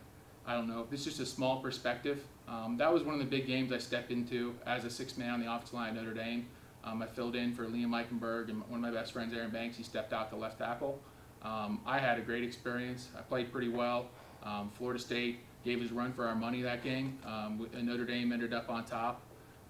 I 0.46 0.54
don't 0.54 0.68
know, 0.68 0.86
this 0.90 1.00
is 1.00 1.06
just 1.06 1.20
a 1.20 1.26
small 1.26 1.60
perspective. 1.60 2.24
Um, 2.48 2.76
that 2.78 2.92
was 2.92 3.02
one 3.04 3.14
of 3.14 3.20
the 3.20 3.26
big 3.26 3.46
games 3.46 3.72
I 3.72 3.78
stepped 3.78 4.10
into 4.10 4.54
as 4.66 4.84
a 4.84 4.90
six 4.90 5.16
man 5.16 5.30
on 5.30 5.40
the 5.40 5.50
offensive 5.50 5.74
line 5.74 5.96
at 5.96 6.02
Notre 6.02 6.14
Dame. 6.14 6.46
Um, 6.84 7.00
I 7.00 7.06
filled 7.06 7.36
in 7.36 7.54
for 7.54 7.66
Liam 7.66 7.90
Eichenberg, 7.90 8.48
and 8.48 8.60
one 8.68 8.74
of 8.74 8.80
my 8.80 8.90
best 8.90 9.12
friends, 9.12 9.32
Aaron 9.32 9.50
Banks, 9.50 9.76
he 9.76 9.84
stepped 9.84 10.12
out 10.12 10.30
to 10.30 10.36
left 10.36 10.58
tackle. 10.58 11.00
Um, 11.42 11.80
I 11.86 11.98
had 11.98 12.18
a 12.18 12.22
great 12.22 12.42
experience. 12.42 13.08
I 13.16 13.22
played 13.22 13.52
pretty 13.52 13.68
well. 13.68 14.06
Um, 14.42 14.70
Florida 14.74 14.98
State 14.98 15.38
gave 15.64 15.80
us 15.80 15.90
a 15.90 15.94
run 15.94 16.12
for 16.12 16.26
our 16.26 16.34
money 16.34 16.62
that 16.62 16.82
game, 16.82 17.18
um, 17.24 17.68
Notre 17.82 18.04
Dame 18.04 18.32
ended 18.32 18.52
up 18.52 18.68
on 18.68 18.84
top. 18.84 19.22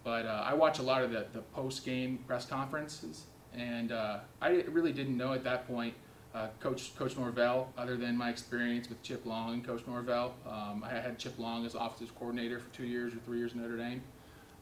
But 0.04 0.26
uh, 0.26 0.44
I 0.44 0.54
watch 0.54 0.78
a 0.78 0.82
lot 0.82 1.02
of 1.02 1.10
the, 1.10 1.26
the 1.32 1.40
post 1.40 1.84
game 1.84 2.18
press 2.26 2.44
conferences, 2.44 3.24
and 3.54 3.92
uh, 3.92 4.18
I 4.40 4.62
really 4.68 4.92
didn't 4.92 5.16
know 5.16 5.32
at 5.32 5.44
that 5.44 5.66
point 5.68 5.94
uh, 6.34 6.48
Coach 6.60 6.96
Coach 6.96 7.16
Norvell, 7.16 7.72
other 7.76 7.96
than 7.96 8.16
my 8.16 8.30
experience 8.30 8.88
with 8.88 9.02
Chip 9.02 9.26
Long 9.26 9.54
and 9.54 9.66
Coach 9.66 9.82
Norvell. 9.86 10.34
Um, 10.46 10.84
I 10.84 10.90
had 10.94 11.18
Chip 11.18 11.38
Long 11.38 11.66
as 11.66 11.74
offensive 11.74 12.14
coordinator 12.18 12.58
for 12.58 12.74
two 12.74 12.84
years 12.84 13.12
or 13.14 13.18
three 13.18 13.38
years 13.38 13.52
in 13.52 13.60
Notre 13.60 13.76
Dame. 13.76 14.02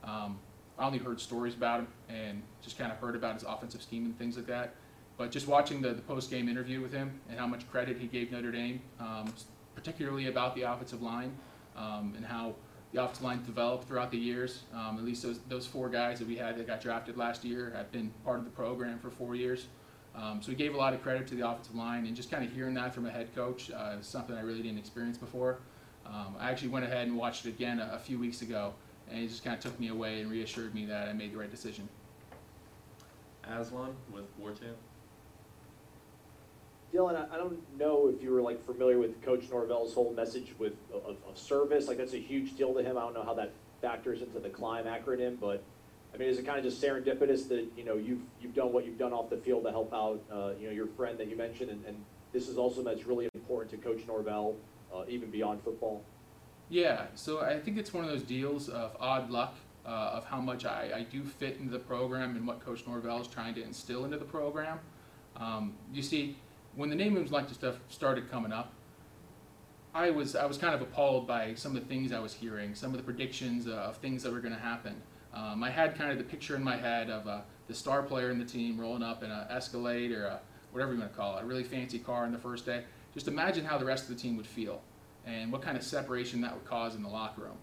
Um, 0.04 0.38
I 0.78 0.86
only 0.86 0.98
heard 0.98 1.20
stories 1.20 1.54
about 1.54 1.80
him 1.80 1.88
and 2.08 2.42
just 2.62 2.78
kind 2.78 2.90
of 2.90 2.98
heard 2.98 3.14
about 3.14 3.34
his 3.34 3.44
offensive 3.44 3.82
scheme 3.82 4.06
and 4.06 4.18
things 4.18 4.36
like 4.36 4.46
that. 4.46 4.74
But 5.18 5.30
just 5.30 5.46
watching 5.46 5.82
the, 5.82 5.90
the 5.90 6.00
post 6.00 6.30
game 6.30 6.48
interview 6.48 6.80
with 6.80 6.92
him 6.92 7.20
and 7.28 7.38
how 7.38 7.46
much 7.46 7.70
credit 7.70 7.98
he 7.98 8.06
gave 8.06 8.32
Notre 8.32 8.50
Dame, 8.50 8.80
um, 8.98 9.32
particularly 9.74 10.28
about 10.28 10.54
the 10.54 10.62
offensive 10.62 11.02
line 11.02 11.32
um, 11.76 12.14
and 12.16 12.24
how 12.24 12.54
the 12.92 13.02
offensive 13.02 13.24
line 13.24 13.42
developed 13.44 13.86
throughout 13.86 14.10
the 14.10 14.18
years. 14.18 14.64
Um, 14.74 14.98
at 14.98 15.04
least 15.04 15.22
those, 15.22 15.38
those 15.48 15.66
four 15.66 15.88
guys 15.88 16.18
that 16.18 16.28
we 16.28 16.36
had 16.36 16.56
that 16.58 16.66
got 16.66 16.80
drafted 16.80 17.16
last 17.16 17.44
year 17.44 17.72
have 17.76 17.90
been 17.92 18.10
part 18.24 18.38
of 18.38 18.44
the 18.44 18.50
program 18.50 18.98
for 18.98 19.10
four 19.10 19.34
years. 19.34 19.66
Um, 20.14 20.42
so 20.42 20.48
we 20.48 20.56
gave 20.56 20.74
a 20.74 20.76
lot 20.76 20.92
of 20.92 21.02
credit 21.02 21.26
to 21.28 21.36
the 21.36 21.48
offensive 21.48 21.76
line, 21.76 22.04
and 22.06 22.16
just 22.16 22.30
kind 22.30 22.44
of 22.44 22.52
hearing 22.52 22.74
that 22.74 22.92
from 22.92 23.06
a 23.06 23.10
head 23.10 23.32
coach 23.34 23.70
uh, 23.70 23.96
is 24.00 24.06
something 24.06 24.36
I 24.36 24.40
really 24.40 24.62
didn't 24.62 24.78
experience 24.78 25.16
before. 25.16 25.60
Um, 26.04 26.34
I 26.38 26.50
actually 26.50 26.68
went 26.68 26.84
ahead 26.84 27.06
and 27.06 27.16
watched 27.16 27.46
it 27.46 27.50
again 27.50 27.78
a, 27.78 27.92
a 27.94 27.98
few 27.98 28.18
weeks 28.18 28.42
ago, 28.42 28.74
and 29.08 29.22
it 29.22 29.28
just 29.28 29.44
kind 29.44 29.56
of 29.56 29.62
took 29.62 29.78
me 29.78 29.88
away 29.88 30.20
and 30.20 30.30
reassured 30.30 30.74
me 30.74 30.84
that 30.86 31.08
I 31.08 31.12
made 31.12 31.32
the 31.32 31.38
right 31.38 31.50
decision. 31.50 31.88
Aslan 33.48 33.94
with 34.12 34.24
War 34.38 34.50
Chant. 34.50 34.76
Dillan, 36.92 37.30
I, 37.30 37.36
don't 37.36 37.58
know 37.78 38.12
if 38.14 38.22
you 38.22 38.32
were 38.32 38.42
like 38.42 38.64
familiar 38.66 38.98
with 38.98 39.22
Coach 39.22 39.44
Norvell's 39.50 39.94
whole 39.94 40.12
message 40.12 40.54
with 40.58 40.72
of, 40.92 41.16
of 41.28 41.38
service. 41.38 41.86
Like 41.86 41.98
that's 41.98 42.14
a 42.14 42.18
huge 42.18 42.56
deal 42.56 42.74
to 42.74 42.82
him. 42.82 42.98
I 42.98 43.02
don't 43.02 43.14
know 43.14 43.22
how 43.22 43.34
that 43.34 43.52
factors 43.80 44.22
into 44.22 44.40
the 44.40 44.48
climb 44.48 44.86
acronym, 44.86 45.38
but 45.38 45.62
I 46.12 46.16
mean, 46.16 46.28
is 46.28 46.38
it 46.38 46.46
kind 46.46 46.58
of 46.58 46.64
just 46.64 46.82
serendipitous 46.82 47.48
that 47.48 47.66
you 47.76 47.84
know 47.84 47.94
you've 47.94 48.22
you've 48.40 48.54
done 48.54 48.72
what 48.72 48.84
you've 48.84 48.98
done 48.98 49.12
off 49.12 49.30
the 49.30 49.36
field 49.36 49.64
to 49.64 49.70
help 49.70 49.92
out 49.92 50.20
uh, 50.32 50.52
you 50.58 50.66
know 50.66 50.72
your 50.72 50.88
friend 50.88 51.16
that 51.18 51.28
you 51.28 51.36
mentioned, 51.36 51.70
and, 51.70 51.84
and 51.86 51.96
this 52.32 52.48
is 52.48 52.58
also 52.58 52.82
that's 52.82 53.06
really 53.06 53.28
important 53.34 53.70
to 53.70 53.76
Coach 53.76 54.06
Norvell, 54.08 54.56
uh, 54.92 55.04
even 55.08 55.30
beyond 55.30 55.62
football. 55.62 56.02
Yeah, 56.68 57.06
so 57.14 57.40
I 57.40 57.58
think 57.58 57.78
it's 57.78 57.92
one 57.92 58.04
of 58.04 58.10
those 58.10 58.22
deals 58.22 58.68
of 58.68 58.96
odd 59.00 59.30
luck 59.30 59.56
uh, 59.84 59.88
of 59.88 60.24
how 60.24 60.40
much 60.40 60.64
I, 60.64 60.90
I 60.94 61.02
do 61.02 61.24
fit 61.24 61.58
into 61.58 61.72
the 61.72 61.78
program 61.78 62.36
and 62.36 62.46
what 62.46 62.64
Coach 62.64 62.86
Norvell 62.86 63.20
is 63.20 63.26
trying 63.26 63.54
to 63.54 63.62
instill 63.62 64.04
into 64.04 64.18
the 64.18 64.24
program. 64.24 64.78
Um, 65.36 65.74
you 65.92 66.02
see, 66.02 66.36
when 66.80 66.88
the 66.88 66.96
name 66.96 67.12
moves 67.12 67.30
like 67.30 67.46
stuff 67.50 67.76
started 67.90 68.30
coming 68.30 68.52
up, 68.52 68.72
I 69.92 70.10
was 70.10 70.34
I 70.34 70.46
was 70.46 70.56
kind 70.56 70.74
of 70.74 70.80
appalled 70.80 71.26
by 71.26 71.52
some 71.52 71.76
of 71.76 71.82
the 71.82 71.86
things 71.86 72.10
I 72.10 72.20
was 72.20 72.32
hearing, 72.32 72.74
some 72.74 72.92
of 72.92 72.96
the 72.96 73.02
predictions 73.02 73.68
uh, 73.68 73.72
of 73.72 73.98
things 73.98 74.22
that 74.22 74.32
were 74.32 74.40
going 74.40 74.54
to 74.54 74.60
happen. 74.60 74.94
Um, 75.34 75.62
I 75.62 75.68
had 75.68 75.94
kind 75.94 76.10
of 76.10 76.16
the 76.16 76.24
picture 76.24 76.56
in 76.56 76.64
my 76.64 76.78
head 76.78 77.10
of 77.10 77.28
uh, 77.28 77.42
the 77.68 77.74
star 77.74 78.02
player 78.02 78.30
in 78.30 78.38
the 78.38 78.46
team 78.46 78.80
rolling 78.80 79.02
up 79.02 79.22
in 79.22 79.30
an 79.30 79.46
Escalade 79.50 80.10
or 80.10 80.24
a, 80.24 80.40
whatever 80.72 80.94
you 80.94 81.00
want 81.00 81.12
to 81.12 81.16
call 81.16 81.36
it, 81.36 81.42
a 81.42 81.44
really 81.44 81.64
fancy 81.64 81.98
car 81.98 82.24
on 82.24 82.32
the 82.32 82.38
first 82.38 82.64
day. 82.64 82.84
Just 83.12 83.28
imagine 83.28 83.66
how 83.66 83.76
the 83.76 83.84
rest 83.84 84.08
of 84.08 84.16
the 84.16 84.20
team 84.20 84.38
would 84.38 84.46
feel 84.46 84.80
and 85.26 85.52
what 85.52 85.60
kind 85.60 85.76
of 85.76 85.82
separation 85.82 86.40
that 86.40 86.54
would 86.54 86.64
cause 86.64 86.94
in 86.94 87.02
the 87.02 87.08
locker 87.08 87.42
room. 87.42 87.58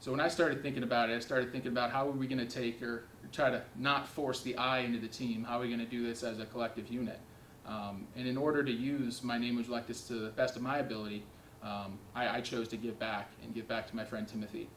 So 0.00 0.10
when 0.10 0.20
I 0.20 0.26
started 0.26 0.62
thinking 0.62 0.82
about 0.82 1.10
it, 1.10 1.16
I 1.16 1.20
started 1.20 1.52
thinking 1.52 1.70
about 1.70 1.92
how 1.92 2.08
are 2.08 2.12
we 2.12 2.26
going 2.26 2.44
to 2.44 2.60
take 2.62 2.82
or 2.82 3.04
try 3.30 3.50
to 3.50 3.62
not 3.76 4.08
force 4.08 4.42
the 4.42 4.56
I 4.56 4.80
into 4.80 4.98
the 4.98 5.08
team. 5.08 5.44
How 5.44 5.58
are 5.58 5.62
we 5.62 5.68
going 5.68 5.78
to 5.78 5.86
do 5.86 6.04
this 6.04 6.24
as 6.24 6.40
a 6.40 6.46
collective 6.46 6.88
unit? 6.88 7.20
Um, 7.68 8.06
and 8.16 8.26
in 8.26 8.36
order 8.36 8.64
to 8.64 8.72
use 8.72 9.22
my 9.22 9.36
name 9.36 9.56
was 9.56 9.68
like 9.68 9.86
this 9.86 10.02
to 10.08 10.14
the 10.14 10.30
best 10.30 10.56
of 10.56 10.62
my 10.62 10.78
ability, 10.78 11.22
um, 11.62 11.98
I, 12.14 12.38
I 12.38 12.40
chose 12.40 12.66
to 12.68 12.76
give 12.76 12.98
back 12.98 13.30
and 13.42 13.54
give 13.54 13.68
back 13.68 13.86
to 13.88 13.96
my 13.96 14.04
friend 14.04 14.26
Timothy. 14.26 14.68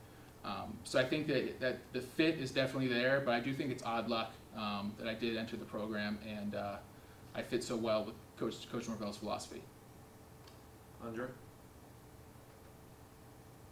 Um, 0.43 0.77
so 0.83 0.99
I 0.99 1.05
think 1.05 1.27
that, 1.27 1.59
that 1.61 1.79
the 1.93 2.01
fit 2.01 2.39
is 2.39 2.51
definitely 2.51 2.87
there, 2.87 3.21
but 3.23 3.33
I 3.33 3.39
do 3.39 3.53
think 3.53 3.71
it's 3.71 3.83
odd 3.83 4.09
luck 4.09 4.33
um, 4.57 4.93
that 4.97 5.07
I 5.07 5.13
did 5.13 5.37
enter 5.37 5.55
the 5.55 5.65
program 5.65 6.19
and 6.27 6.55
uh, 6.55 6.75
I 7.33 7.41
fit 7.43 7.63
so 7.63 7.77
well 7.77 8.03
with 8.03 8.15
Coach, 8.37 8.69
Coach 8.71 8.85
philosophy. 8.85 9.61
Andre? 11.05 11.27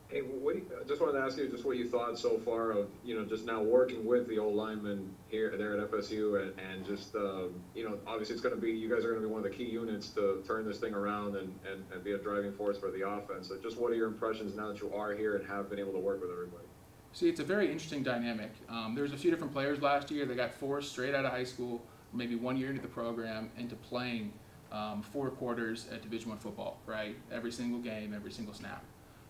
Hey, 0.10 0.22
what 0.22 0.56
you, 0.56 0.66
I 0.76 0.88
just 0.88 1.00
wanted 1.00 1.20
to 1.20 1.24
ask 1.24 1.38
you 1.38 1.48
just 1.50 1.64
what 1.64 1.78
you 1.78 1.88
thought 1.88 2.18
so 2.18 2.40
far 2.40 2.72
of, 2.72 2.88
you 3.06 3.16
know, 3.16 3.26
just 3.26 3.46
now 3.46 3.62
working 3.62 4.04
with 4.04 4.28
the 4.28 4.40
old 4.40 4.56
linemen 4.56 5.14
here, 5.28 5.56
there 5.56 5.80
at 5.80 5.92
FSU 5.92 6.42
and, 6.42 6.60
and 6.60 6.84
just, 6.84 7.14
um, 7.14 7.54
you 7.76 7.88
know, 7.88 7.96
obviously 8.08 8.34
it's 8.34 8.42
gonna 8.42 8.56
be, 8.56 8.72
you 8.72 8.90
guys 8.90 9.06
are 9.06 9.10
gonna 9.10 9.28
be 9.28 9.32
one 9.32 9.46
of 9.46 9.52
the 9.52 9.56
key 9.56 9.70
units 9.70 10.10
to 10.10 10.44
turn 10.48 10.66
this 10.66 10.80
thing 10.80 10.96
around 10.96 11.36
and, 11.36 11.54
and, 11.72 11.86
and 11.94 12.04
be 12.04 12.14
a 12.14 12.18
driving 12.18 12.52
force 12.52 12.76
for 12.76 12.90
the 12.90 13.08
offense. 13.08 13.50
So 13.50 13.58
just 13.62 13.78
what 13.78 13.92
are 13.92 13.96
your 13.96 14.08
impressions 14.08 14.56
now 14.56 14.70
that 14.70 14.82
you 14.82 14.92
are 14.96 15.14
here 15.14 15.36
and 15.36 15.48
have 15.48 15.70
been 15.70 15.78
able 15.78 15.94
to 15.94 16.00
work 16.00 16.22
with 16.22 16.32
everybody? 16.32 16.66
See, 17.14 17.30
it's 17.30 17.40
a 17.40 17.44
very 17.44 17.72
interesting 17.72 18.02
dynamic. 18.02 18.50
Um, 18.68 18.96
there 18.96 19.04
was 19.04 19.14
a 19.14 19.18
few 19.18 19.30
different 19.30 19.54
players 19.54 19.80
last 19.80 20.10
year 20.10 20.26
that 20.26 20.36
got 20.36 20.56
forced 20.56 20.92
straight 20.92 21.14
out 21.14 21.24
of 21.24 21.32
high 21.32 21.44
school, 21.44 21.84
maybe 22.14 22.34
one 22.34 22.58
year 22.58 22.72
into 22.72 22.82
the 22.82 22.88
program, 22.88 23.52
into 23.60 23.76
playing 23.76 24.34
um, 24.72 25.04
four 25.04 25.30
quarters 25.30 25.86
at 25.92 26.02
Division 26.02 26.30
One 26.30 26.40
football, 26.40 26.80
right? 26.88 27.16
Every 27.32 27.52
single 27.52 27.80
game, 27.80 28.16
every 28.16 28.32
single 28.32 28.56
snap. 28.56 28.84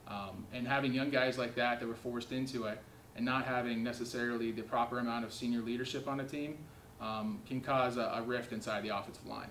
Um, 0.09 0.45
and 0.53 0.67
having 0.67 0.93
young 0.93 1.09
guys 1.09 1.37
like 1.37 1.55
that 1.55 1.79
that 1.79 1.87
were 1.87 1.95
forced 1.95 2.31
into 2.31 2.65
it, 2.65 2.81
and 3.15 3.25
not 3.25 3.45
having 3.45 3.83
necessarily 3.83 4.51
the 4.51 4.61
proper 4.61 4.99
amount 4.99 5.25
of 5.25 5.33
senior 5.33 5.61
leadership 5.61 6.07
on 6.07 6.19
a 6.19 6.23
team, 6.23 6.57
um, 7.01 7.39
can 7.47 7.61
cause 7.61 7.97
a, 7.97 8.13
a 8.15 8.21
rift 8.21 8.51
inside 8.51 8.83
the 8.83 8.89
offensive 8.89 9.25
line. 9.25 9.49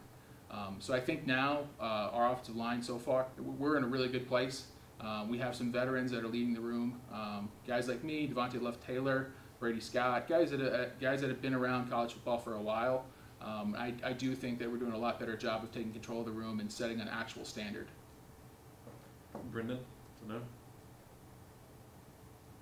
Um, 0.51 0.77
so 0.79 0.95
I 0.95 1.01
think 1.01 1.27
now 1.27 1.61
uh, 1.81 2.11
our 2.13 2.33
offensive 2.33 2.57
line 2.57 2.83
so 2.83 2.99
far, 2.99 3.27
we're 3.39 3.77
in 3.77 3.85
a 3.85 3.87
really 3.87 4.09
good 4.09 4.27
place. 4.27 4.67
Um, 5.01 5.29
we 5.29 5.39
have 5.39 5.55
some 5.55 5.71
veterans 5.71 6.11
that 6.11 6.25
are 6.25 6.29
leading 6.29 6.55
the 6.55 6.61
room. 6.61 7.01
Um, 7.13 7.51
guys 7.67 7.89
like 7.89 8.03
me, 8.03 8.27
Devontay 8.27 8.61
Love 8.61 8.85
Taylor, 8.85 9.31
Brady 9.61 9.81
Scott, 9.81 10.29
guys 10.29 10.51
that 10.51 10.61
uh, 10.61 10.87
guys 11.01 11.21
that 11.21 11.29
have 11.29 11.43
been 11.43 11.55
around 11.55 11.91
college 11.91 12.13
football 12.13 12.39
for 12.39 12.55
a 12.55 12.61
while. 12.61 13.05
Um, 13.41 13.77
I, 13.79 13.95
I 14.03 14.13
do 14.13 14.35
think 14.35 14.59
that 14.59 14.71
we're 14.71 14.79
doing 14.79 14.93
a 14.93 14.99
lot 14.99 15.21
better 15.21 15.37
job 15.37 15.63
of 15.63 15.71
taking 15.71 15.93
control 15.93 16.21
of 16.21 16.27
the 16.27 16.33
room 16.33 16.59
and 16.59 16.71
setting 16.71 17.01
an 17.01 17.09
actual 17.09 17.45
standard. 17.45 17.87
Brendan? 19.53 19.79
No? 20.27 20.41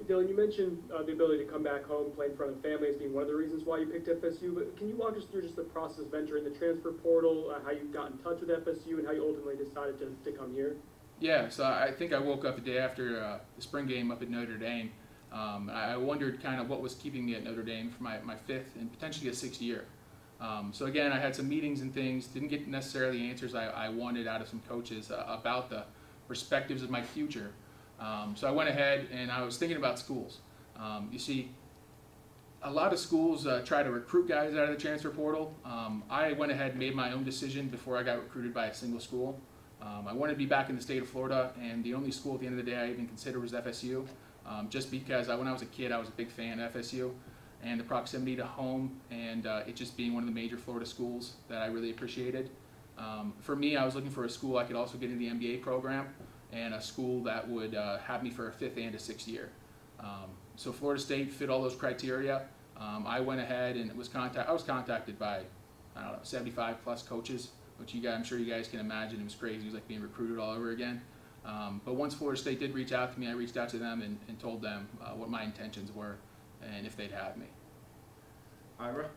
Dillan, 0.04 0.28
you 0.28 0.36
mentioned 0.36 0.78
uh, 0.94 1.02
the 1.02 1.12
ability 1.12 1.44
to 1.44 1.50
come 1.50 1.62
back 1.62 1.84
home, 1.84 2.12
play 2.12 2.26
in 2.26 2.36
front 2.36 2.52
of 2.52 2.62
family 2.62 2.88
as 2.88 2.96
being 2.96 3.14
one 3.14 3.22
of 3.22 3.28
the 3.28 3.34
reasons 3.34 3.64
why 3.64 3.78
you 3.78 3.86
picked 3.86 4.08
FSU. 4.08 4.54
But 4.54 4.76
can 4.76 4.88
you 4.88 4.96
walk 4.96 5.16
us 5.16 5.24
through 5.24 5.42
just 5.42 5.56
the 5.56 5.62
process 5.62 6.00
of 6.00 6.14
entering 6.14 6.44
the 6.44 6.50
transfer 6.50 6.92
portal, 6.92 7.50
uh, 7.54 7.64
how 7.64 7.70
you 7.70 7.84
got 7.92 8.10
in 8.10 8.18
touch 8.18 8.40
with 8.40 8.50
FSU, 8.50 8.98
and 8.98 9.06
how 9.06 9.12
you 9.12 9.22
ultimately 9.22 9.56
decided 9.56 9.98
to, 9.98 10.30
to 10.30 10.36
come 10.36 10.52
here? 10.52 10.76
Yeah, 11.18 11.48
so 11.48 11.64
I 11.64 11.90
think 11.92 12.12
I 12.12 12.18
woke 12.18 12.44
up 12.44 12.56
the 12.56 12.60
day 12.60 12.78
after 12.78 13.22
uh, 13.22 13.38
the 13.56 13.62
spring 13.62 13.86
game 13.86 14.10
up 14.10 14.20
at 14.20 14.28
Notre 14.28 14.58
Dame. 14.58 14.92
Um, 15.32 15.70
I 15.70 15.96
wondered 15.96 16.42
kind 16.42 16.60
of 16.60 16.68
what 16.68 16.82
was 16.82 16.94
keeping 16.94 17.24
me 17.24 17.34
at 17.34 17.42
Notre 17.42 17.62
Dame 17.62 17.90
for 17.90 18.02
my, 18.02 18.18
my 18.20 18.36
fifth 18.36 18.76
and 18.76 18.92
potentially 18.92 19.30
a 19.30 19.34
sixth 19.34 19.62
year. 19.62 19.86
Um, 20.40 20.70
so 20.72 20.84
again, 20.84 21.12
I 21.12 21.18
had 21.18 21.34
some 21.34 21.48
meetings 21.48 21.80
and 21.80 21.92
things, 21.92 22.26
didn't 22.26 22.48
get 22.48 22.68
necessarily 22.68 23.28
answers 23.30 23.54
I, 23.54 23.66
I 23.66 23.88
wanted 23.88 24.26
out 24.26 24.42
of 24.42 24.48
some 24.48 24.60
coaches 24.68 25.10
uh, 25.10 25.24
about 25.26 25.70
the 25.70 25.84
perspectives 26.28 26.82
of 26.82 26.90
my 26.90 27.02
future. 27.02 27.52
Um, 27.98 28.34
so 28.36 28.46
I 28.46 28.50
went 28.50 28.68
ahead 28.68 29.08
and 29.12 29.30
I 29.30 29.42
was 29.42 29.56
thinking 29.56 29.78
about 29.78 29.98
schools. 29.98 30.40
Um, 30.78 31.08
you 31.10 31.18
see, 31.18 31.50
a 32.62 32.70
lot 32.70 32.92
of 32.92 32.98
schools 32.98 33.46
uh, 33.46 33.62
try 33.64 33.82
to 33.82 33.90
recruit 33.90 34.28
guys 34.28 34.54
out 34.54 34.64
of 34.64 34.70
the 34.70 34.76
transfer 34.76 35.10
portal. 35.10 35.54
Um, 35.64 36.02
I 36.10 36.32
went 36.32 36.52
ahead 36.52 36.72
and 36.72 36.78
made 36.78 36.94
my 36.94 37.12
own 37.12 37.24
decision 37.24 37.68
before 37.68 37.96
I 37.96 38.02
got 38.02 38.18
recruited 38.18 38.52
by 38.52 38.66
a 38.66 38.74
single 38.74 39.00
school. 39.00 39.40
Um, 39.80 40.06
I 40.08 40.12
wanted 40.12 40.32
to 40.32 40.38
be 40.38 40.46
back 40.46 40.68
in 40.68 40.76
the 40.76 40.82
state 40.82 41.02
of 41.02 41.08
Florida, 41.08 41.52
and 41.62 41.84
the 41.84 41.94
only 41.94 42.10
school 42.10 42.34
at 42.34 42.40
the 42.40 42.46
end 42.46 42.58
of 42.58 42.64
the 42.64 42.70
day 42.70 42.76
I 42.76 42.90
even 42.90 43.06
considered 43.06 43.40
was 43.40 43.52
FSU, 43.52 44.06
um, 44.46 44.68
just 44.68 44.90
because 44.90 45.28
I, 45.28 45.36
when 45.36 45.46
I 45.46 45.52
was 45.52 45.62
a 45.62 45.66
kid, 45.66 45.92
I 45.92 45.98
was 45.98 46.08
a 46.08 46.12
big 46.12 46.30
fan 46.30 46.58
of 46.58 46.72
FSU, 46.72 47.12
and 47.62 47.78
the 47.78 47.84
proximity 47.84 48.36
to 48.36 48.44
home, 48.44 49.00
and 49.10 49.46
uh, 49.46 49.62
it 49.66 49.76
just 49.76 49.96
being 49.96 50.14
one 50.14 50.22
of 50.22 50.28
the 50.28 50.34
major 50.34 50.56
Florida 50.56 50.86
schools 50.86 51.34
that 51.48 51.62
I 51.62 51.66
really 51.66 51.90
appreciated. 51.90 52.50
Um, 52.98 53.34
for 53.40 53.56
me, 53.56 53.76
I 53.76 53.84
was 53.84 53.94
looking 53.94 54.10
for 54.10 54.24
a 54.24 54.30
school 54.30 54.58
I 54.58 54.64
could 54.64 54.76
also 54.76 54.96
get 54.98 55.10
into 55.10 55.18
the 55.18 55.30
MBA 55.30 55.62
program, 55.62 56.08
and 56.52 56.74
a 56.74 56.80
school 56.80 57.22
that 57.24 57.46
would 57.48 57.74
uh, 57.74 57.98
have 57.98 58.22
me 58.22 58.30
for 58.30 58.48
a 58.48 58.52
fifth 58.52 58.78
and 58.78 58.94
a 58.94 58.98
sixth 58.98 59.28
year. 59.28 59.50
Um, 60.00 60.30
so 60.56 60.72
Florida 60.72 61.00
State 61.00 61.32
fit 61.32 61.50
all 61.50 61.62
those 61.62 61.74
criteria. 61.74 62.42
Um, 62.78 63.04
I 63.06 63.20
went 63.20 63.40
ahead 63.40 63.76
and 63.76 63.92
was 63.96 64.08
contact. 64.08 64.48
I 64.48 64.52
was 64.52 64.62
contacted 64.62 65.18
by 65.18 65.42
I 65.94 66.02
don't 66.02 66.12
know 66.12 66.18
75 66.22 66.82
plus 66.82 67.02
coaches 67.02 67.50
which 67.78 67.94
you 67.94 68.00
guys, 68.00 68.14
I'm 68.14 68.24
sure 68.24 68.38
you 68.38 68.50
guys 68.50 68.68
can 68.68 68.80
imagine, 68.80 69.20
it 69.20 69.24
was 69.24 69.34
crazy. 69.34 69.62
It 69.62 69.66
was 69.66 69.74
like 69.74 69.88
being 69.88 70.02
recruited 70.02 70.38
all 70.38 70.52
over 70.52 70.70
again. 70.70 71.02
Um, 71.44 71.80
but 71.84 71.94
once 71.94 72.14
Florida 72.14 72.40
State 72.40 72.58
did 72.58 72.74
reach 72.74 72.92
out 72.92 73.12
to 73.12 73.20
me, 73.20 73.28
I 73.28 73.32
reached 73.32 73.56
out 73.56 73.68
to 73.70 73.78
them 73.78 74.02
and, 74.02 74.18
and 74.28 74.38
told 74.38 74.62
them 74.62 74.88
uh, 75.00 75.10
what 75.10 75.30
my 75.30 75.44
intentions 75.44 75.92
were 75.92 76.16
and 76.62 76.86
if 76.86 76.96
they'd 76.96 77.12
have 77.12 77.36
me. 77.36 77.46
Ira? 78.80 79.08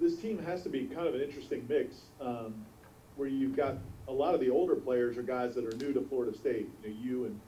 This 0.00 0.16
team 0.16 0.38
has 0.44 0.62
to 0.62 0.68
be 0.68 0.84
kind 0.86 1.06
of 1.06 1.14
an 1.14 1.20
interesting 1.20 1.66
mix, 1.68 1.96
um, 2.20 2.64
where 3.16 3.28
you've 3.28 3.56
got 3.56 3.78
a 4.06 4.12
lot 4.12 4.34
of 4.34 4.40
the 4.40 4.48
older 4.48 4.76
players 4.76 5.18
are 5.18 5.22
guys 5.22 5.54
that 5.56 5.64
are 5.64 5.76
new 5.76 5.92
to 5.92 6.00
Florida 6.02 6.36
State. 6.36 6.68
You 6.82 6.88
know, 6.88 6.96
you 7.00 7.24
and 7.24 7.40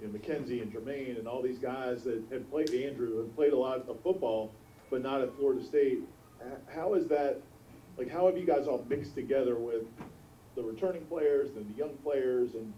you 0.00 0.06
know, 0.06 0.18
McKenzie 0.18 0.62
and 0.62 0.72
Jermaine 0.72 1.18
and 1.18 1.26
all 1.26 1.42
these 1.42 1.58
guys 1.58 2.04
that 2.04 2.22
have 2.30 2.48
played 2.50 2.70
Andrew 2.70 3.20
and 3.20 3.34
played 3.34 3.52
a 3.52 3.58
lot 3.58 3.88
of 3.88 4.00
football, 4.02 4.52
but 4.90 5.02
not 5.02 5.20
at 5.20 5.34
Florida 5.36 5.64
State. 5.64 6.00
How 6.72 6.94
is 6.94 7.08
that? 7.08 7.40
Like, 7.96 8.10
how 8.10 8.26
have 8.26 8.36
you 8.36 8.44
guys 8.44 8.68
all 8.68 8.84
mixed 8.88 9.14
together 9.14 9.56
with 9.56 9.84
the 10.54 10.62
returning 10.62 11.04
players 11.06 11.56
and 11.56 11.74
the 11.74 11.78
young 11.78 11.96
players, 12.04 12.54
and 12.54 12.72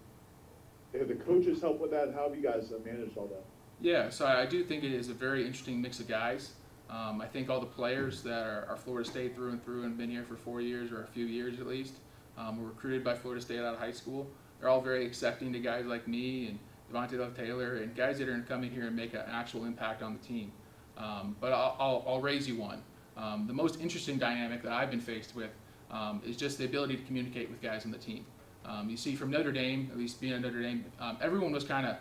have 0.97 1.08
the 1.08 1.14
coaches 1.14 1.61
helped 1.61 1.80
with 1.80 1.90
that? 1.90 2.14
How 2.14 2.28
have 2.28 2.37
you 2.37 2.42
guys 2.42 2.73
managed 2.85 3.16
all 3.16 3.26
that? 3.26 3.44
Yeah, 3.80 4.11
so 4.11 4.26
I 4.26 4.47
do 4.47 4.64
think 4.64 4.85
it 4.85 4.92
is 4.92 5.08
a 5.08 5.14
very 5.14 5.44
interesting 5.44 5.82
mix 5.82 6.00
of 6.00 6.08
guys. 6.08 6.52
Um, 6.90 7.21
I 7.21 7.26
think 7.26 7.50
all 7.50 7.61
the 7.61 7.66
players 7.66 8.23
that 8.23 8.47
are, 8.47 8.66
are 8.68 8.76
Florida 8.76 9.09
State 9.09 9.35
through 9.35 9.50
and 9.50 9.62
through 9.62 9.85
and 9.85 9.97
been 9.97 10.11
here 10.11 10.25
for 10.25 10.37
four 10.37 10.61
years 10.61 10.90
or 10.90 11.02
a 11.02 11.07
few 11.07 11.26
years 11.26 11.61
at 11.61 11.66
least, 11.66 11.95
um, 12.38 12.61
were 12.61 12.68
recruited 12.68 13.04
by 13.04 13.14
Florida 13.14 13.42
State 13.42 13.59
out 13.59 13.75
of 13.75 13.80
high 13.80 13.92
school. 13.92 14.26
They're 14.59 14.68
all 14.68 14.80
very 14.80 15.04
accepting 15.04 15.52
to 15.52 15.59
guys 15.59 15.85
like 15.85 16.09
me 16.09 16.49
and 16.49 16.59
Devontay 16.90 17.18
Love 17.18 17.37
Taylor 17.37 17.76
and 17.76 17.95
guys 17.95 18.18
that 18.18 18.28
are 18.28 18.35
in 18.35 18.71
here 18.71 18.87
and 18.87 18.97
make 18.97 19.12
an 19.12 19.23
actual 19.30 19.64
impact 19.66 20.02
on 20.02 20.14
the 20.14 20.26
team. 20.26 20.50
Um, 20.97 21.37
but 21.40 21.52
I'll, 21.52 21.76
I'll, 21.78 22.04
I'll 22.07 22.21
raise 22.21 22.49
you 22.49 22.57
one. 22.57 22.83
Um, 23.16 23.47
the 23.47 23.52
most 23.52 23.80
interesting 23.80 24.18
dynamic 24.18 24.62
that 24.62 24.73
I've 24.73 24.90
been 24.90 25.00
faced 25.00 25.37
with 25.37 25.50
um, 25.90 26.23
is 26.26 26.37
just 26.37 26.59
the 26.59 26.64
ability 26.64 26.97
to 26.97 27.02
communicate 27.02 27.50
with 27.50 27.61
guys 27.61 27.85
on 27.85 27.90
the 27.90 27.99
team. 27.99 28.25
Um, 28.64 28.88
you 28.88 28.97
see, 28.97 29.14
from 29.14 29.30
Notre 29.30 29.52
Dame, 29.52 29.88
at 29.92 29.99
least 29.99 30.21
being 30.21 30.33
at 30.33 30.40
Notre 30.40 30.62
Dame, 30.62 30.85
everyone 31.21 31.52
was 31.52 31.64
kind 31.64 31.87
of 31.87 31.97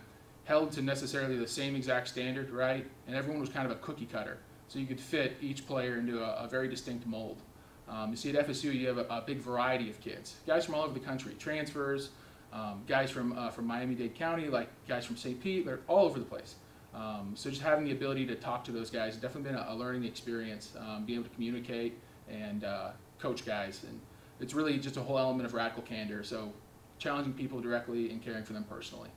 held 0.45 0.71
to 0.73 0.81
necessarily 0.81 1.37
the 1.37 1.47
same 1.47 1.75
exact 1.75 2.07
standard, 2.07 2.49
right? 2.49 2.85
And 3.05 3.15
everyone 3.15 3.39
was 3.39 3.49
kind 3.49 3.65
of 3.65 3.71
a 3.71 3.79
cookie 3.79 4.05
cutter. 4.05 4.39
So 4.67 4.79
you 4.79 4.85
could 4.85 4.99
fit 4.99 5.37
each 5.41 5.65
player 5.65 5.97
into 5.97 6.21
a, 6.23 6.45
a 6.45 6.47
very 6.47 6.67
distinct 6.67 7.05
mold. 7.05 7.41
Um, 7.89 8.11
you 8.11 8.17
see, 8.17 8.35
at 8.35 8.47
FSU, 8.47 8.73
you 8.73 8.87
have 8.87 8.97
a, 8.97 9.05
a, 9.09 9.23
big 9.25 9.39
variety 9.39 9.89
of 9.89 10.01
kids, 10.01 10.35
guys 10.45 10.65
from 10.65 10.75
all 10.75 10.83
over 10.83 10.93
the 10.93 10.99
country, 10.99 11.33
transfers, 11.39 12.09
um, 12.51 12.81
guys 12.85 13.09
from 13.09 13.37
uh, 13.37 13.49
from 13.49 13.65
Miami-Dade 13.65 14.13
County, 14.13 14.49
like 14.49 14.67
guys 14.89 15.05
from 15.05 15.15
St. 15.15 15.41
Pete, 15.41 15.65
they're 15.65 15.79
all 15.87 16.05
over 16.05 16.19
the 16.19 16.25
place. 16.25 16.55
Um, 16.93 17.33
so 17.35 17.49
just 17.49 17.61
having 17.61 17.85
the 17.85 17.91
ability 17.91 18.25
to 18.25 18.35
talk 18.35 18.63
to 18.65 18.71
those 18.71 18.89
guys 18.89 19.13
has 19.13 19.21
definitely 19.21 19.51
been 19.51 19.59
a, 19.59 19.67
a 19.69 19.75
learning 19.75 20.03
experience, 20.03 20.73
um, 20.79 21.05
being 21.05 21.19
able 21.19 21.29
to 21.29 21.35
communicate 21.35 21.97
and 22.29 22.63
uh, 22.63 22.89
coach 23.19 23.45
guys. 23.45 23.83
And 23.87 23.99
it's 24.39 24.53
really 24.53 24.77
just 24.79 24.97
a 24.97 25.01
whole 25.01 25.17
element 25.17 25.45
of 25.45 25.53
radical 25.53 25.83
candor. 25.83 26.23
So 26.23 26.51
challenging 26.99 27.33
people 27.33 27.59
directly 27.61 28.09
and 28.09 28.21
caring 28.21 28.43
for 28.43 28.53
them 28.53 28.63
personally. 28.63 29.09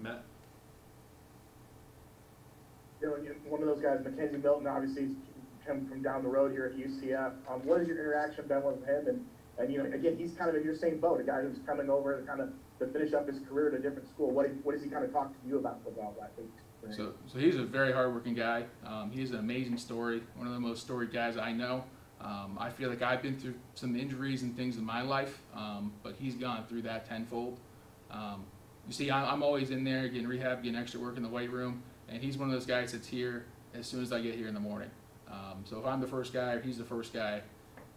Matt? 0.00 0.22
You 3.04 3.28
know, 3.30 3.34
one 3.48 3.60
of 3.60 3.68
those 3.68 3.82
guys, 3.82 4.00
McKenzie 4.00 4.42
Milton, 4.42 4.66
obviously 4.66 5.10
come 5.66 5.86
from 5.86 6.02
down 6.02 6.22
the 6.22 6.28
road 6.28 6.52
here 6.52 6.66
at 6.66 6.76
UCF. 6.76 7.32
Um, 7.48 7.60
what 7.64 7.78
has 7.78 7.88
your 7.88 7.98
interaction 7.98 8.46
been 8.46 8.62
with 8.62 8.84
him, 8.84 9.08
and 9.08 9.24
And, 9.58 9.72
you 9.72 9.78
know, 9.78 9.84
again, 9.84 10.16
he's 10.16 10.32
kind 10.34 10.50
of 10.50 10.56
in 10.56 10.64
your 10.64 10.74
same 10.74 10.98
boat, 10.98 11.20
a 11.20 11.22
guy 11.22 11.40
who's 11.42 11.58
coming 11.64 11.88
over 11.88 12.20
to 12.20 12.26
kind 12.26 12.40
of, 12.40 12.50
to 12.80 12.86
finish 12.88 13.12
up 13.12 13.28
his 13.28 13.38
career 13.48 13.68
at 13.68 13.74
a 13.74 13.78
different 13.78 14.08
school. 14.08 14.30
What, 14.30 14.50
what 14.64 14.72
does 14.72 14.82
he 14.82 14.90
kind 14.90 15.04
of 15.04 15.12
talk 15.12 15.28
to 15.28 15.48
you 15.48 15.58
about 15.58 15.82
football 15.84 16.16
I 16.20 16.26
think. 16.36 16.50
So, 16.90 17.14
so 17.32 17.38
he's 17.38 17.56
a 17.56 17.62
very 17.62 17.92
hardworking 17.92 18.34
guy. 18.34 18.64
Um, 18.84 19.10
he's 19.10 19.30
an 19.30 19.38
amazing 19.38 19.78
story, 19.78 20.22
one 20.36 20.46
of 20.46 20.52
the 20.52 20.60
most 20.60 20.82
storied 20.82 21.12
guys 21.12 21.38
I 21.38 21.52
know. 21.52 21.84
Um, 22.20 22.58
I 22.60 22.68
feel 22.68 22.90
like 22.90 23.00
I've 23.00 23.22
been 23.22 23.38
through 23.38 23.54
some 23.74 23.96
injuries 23.96 24.42
and 24.42 24.56
things 24.56 24.76
in 24.76 24.84
my 24.84 25.02
life, 25.02 25.38
um, 25.54 25.92
but 26.02 26.14
he's 26.18 26.34
gone 26.34 26.66
through 26.66 26.82
that 26.82 27.08
tenfold. 27.08 27.58
Um, 28.10 28.44
you 28.86 28.92
see, 28.92 29.10
I'm 29.10 29.42
always 29.42 29.70
in 29.70 29.82
there 29.84 30.08
getting 30.08 30.26
rehab, 30.26 30.62
getting 30.62 30.78
extra 30.78 31.00
work 31.00 31.16
in 31.16 31.22
the 31.22 31.28
weight 31.28 31.50
room, 31.50 31.82
and 32.08 32.22
he's 32.22 32.36
one 32.36 32.48
of 32.48 32.54
those 32.54 32.66
guys 32.66 32.92
that's 32.92 33.06
here 33.06 33.46
as 33.74 33.86
soon 33.86 34.02
as 34.02 34.12
I 34.12 34.20
get 34.20 34.34
here 34.34 34.48
in 34.48 34.54
the 34.54 34.60
morning. 34.60 34.90
Um, 35.30 35.64
so 35.64 35.78
if 35.78 35.86
I'm 35.86 36.00
the 36.00 36.06
first 36.06 36.32
guy 36.32 36.52
or 36.52 36.60
he's 36.60 36.78
the 36.78 36.84
first 36.84 37.12
guy, 37.12 37.42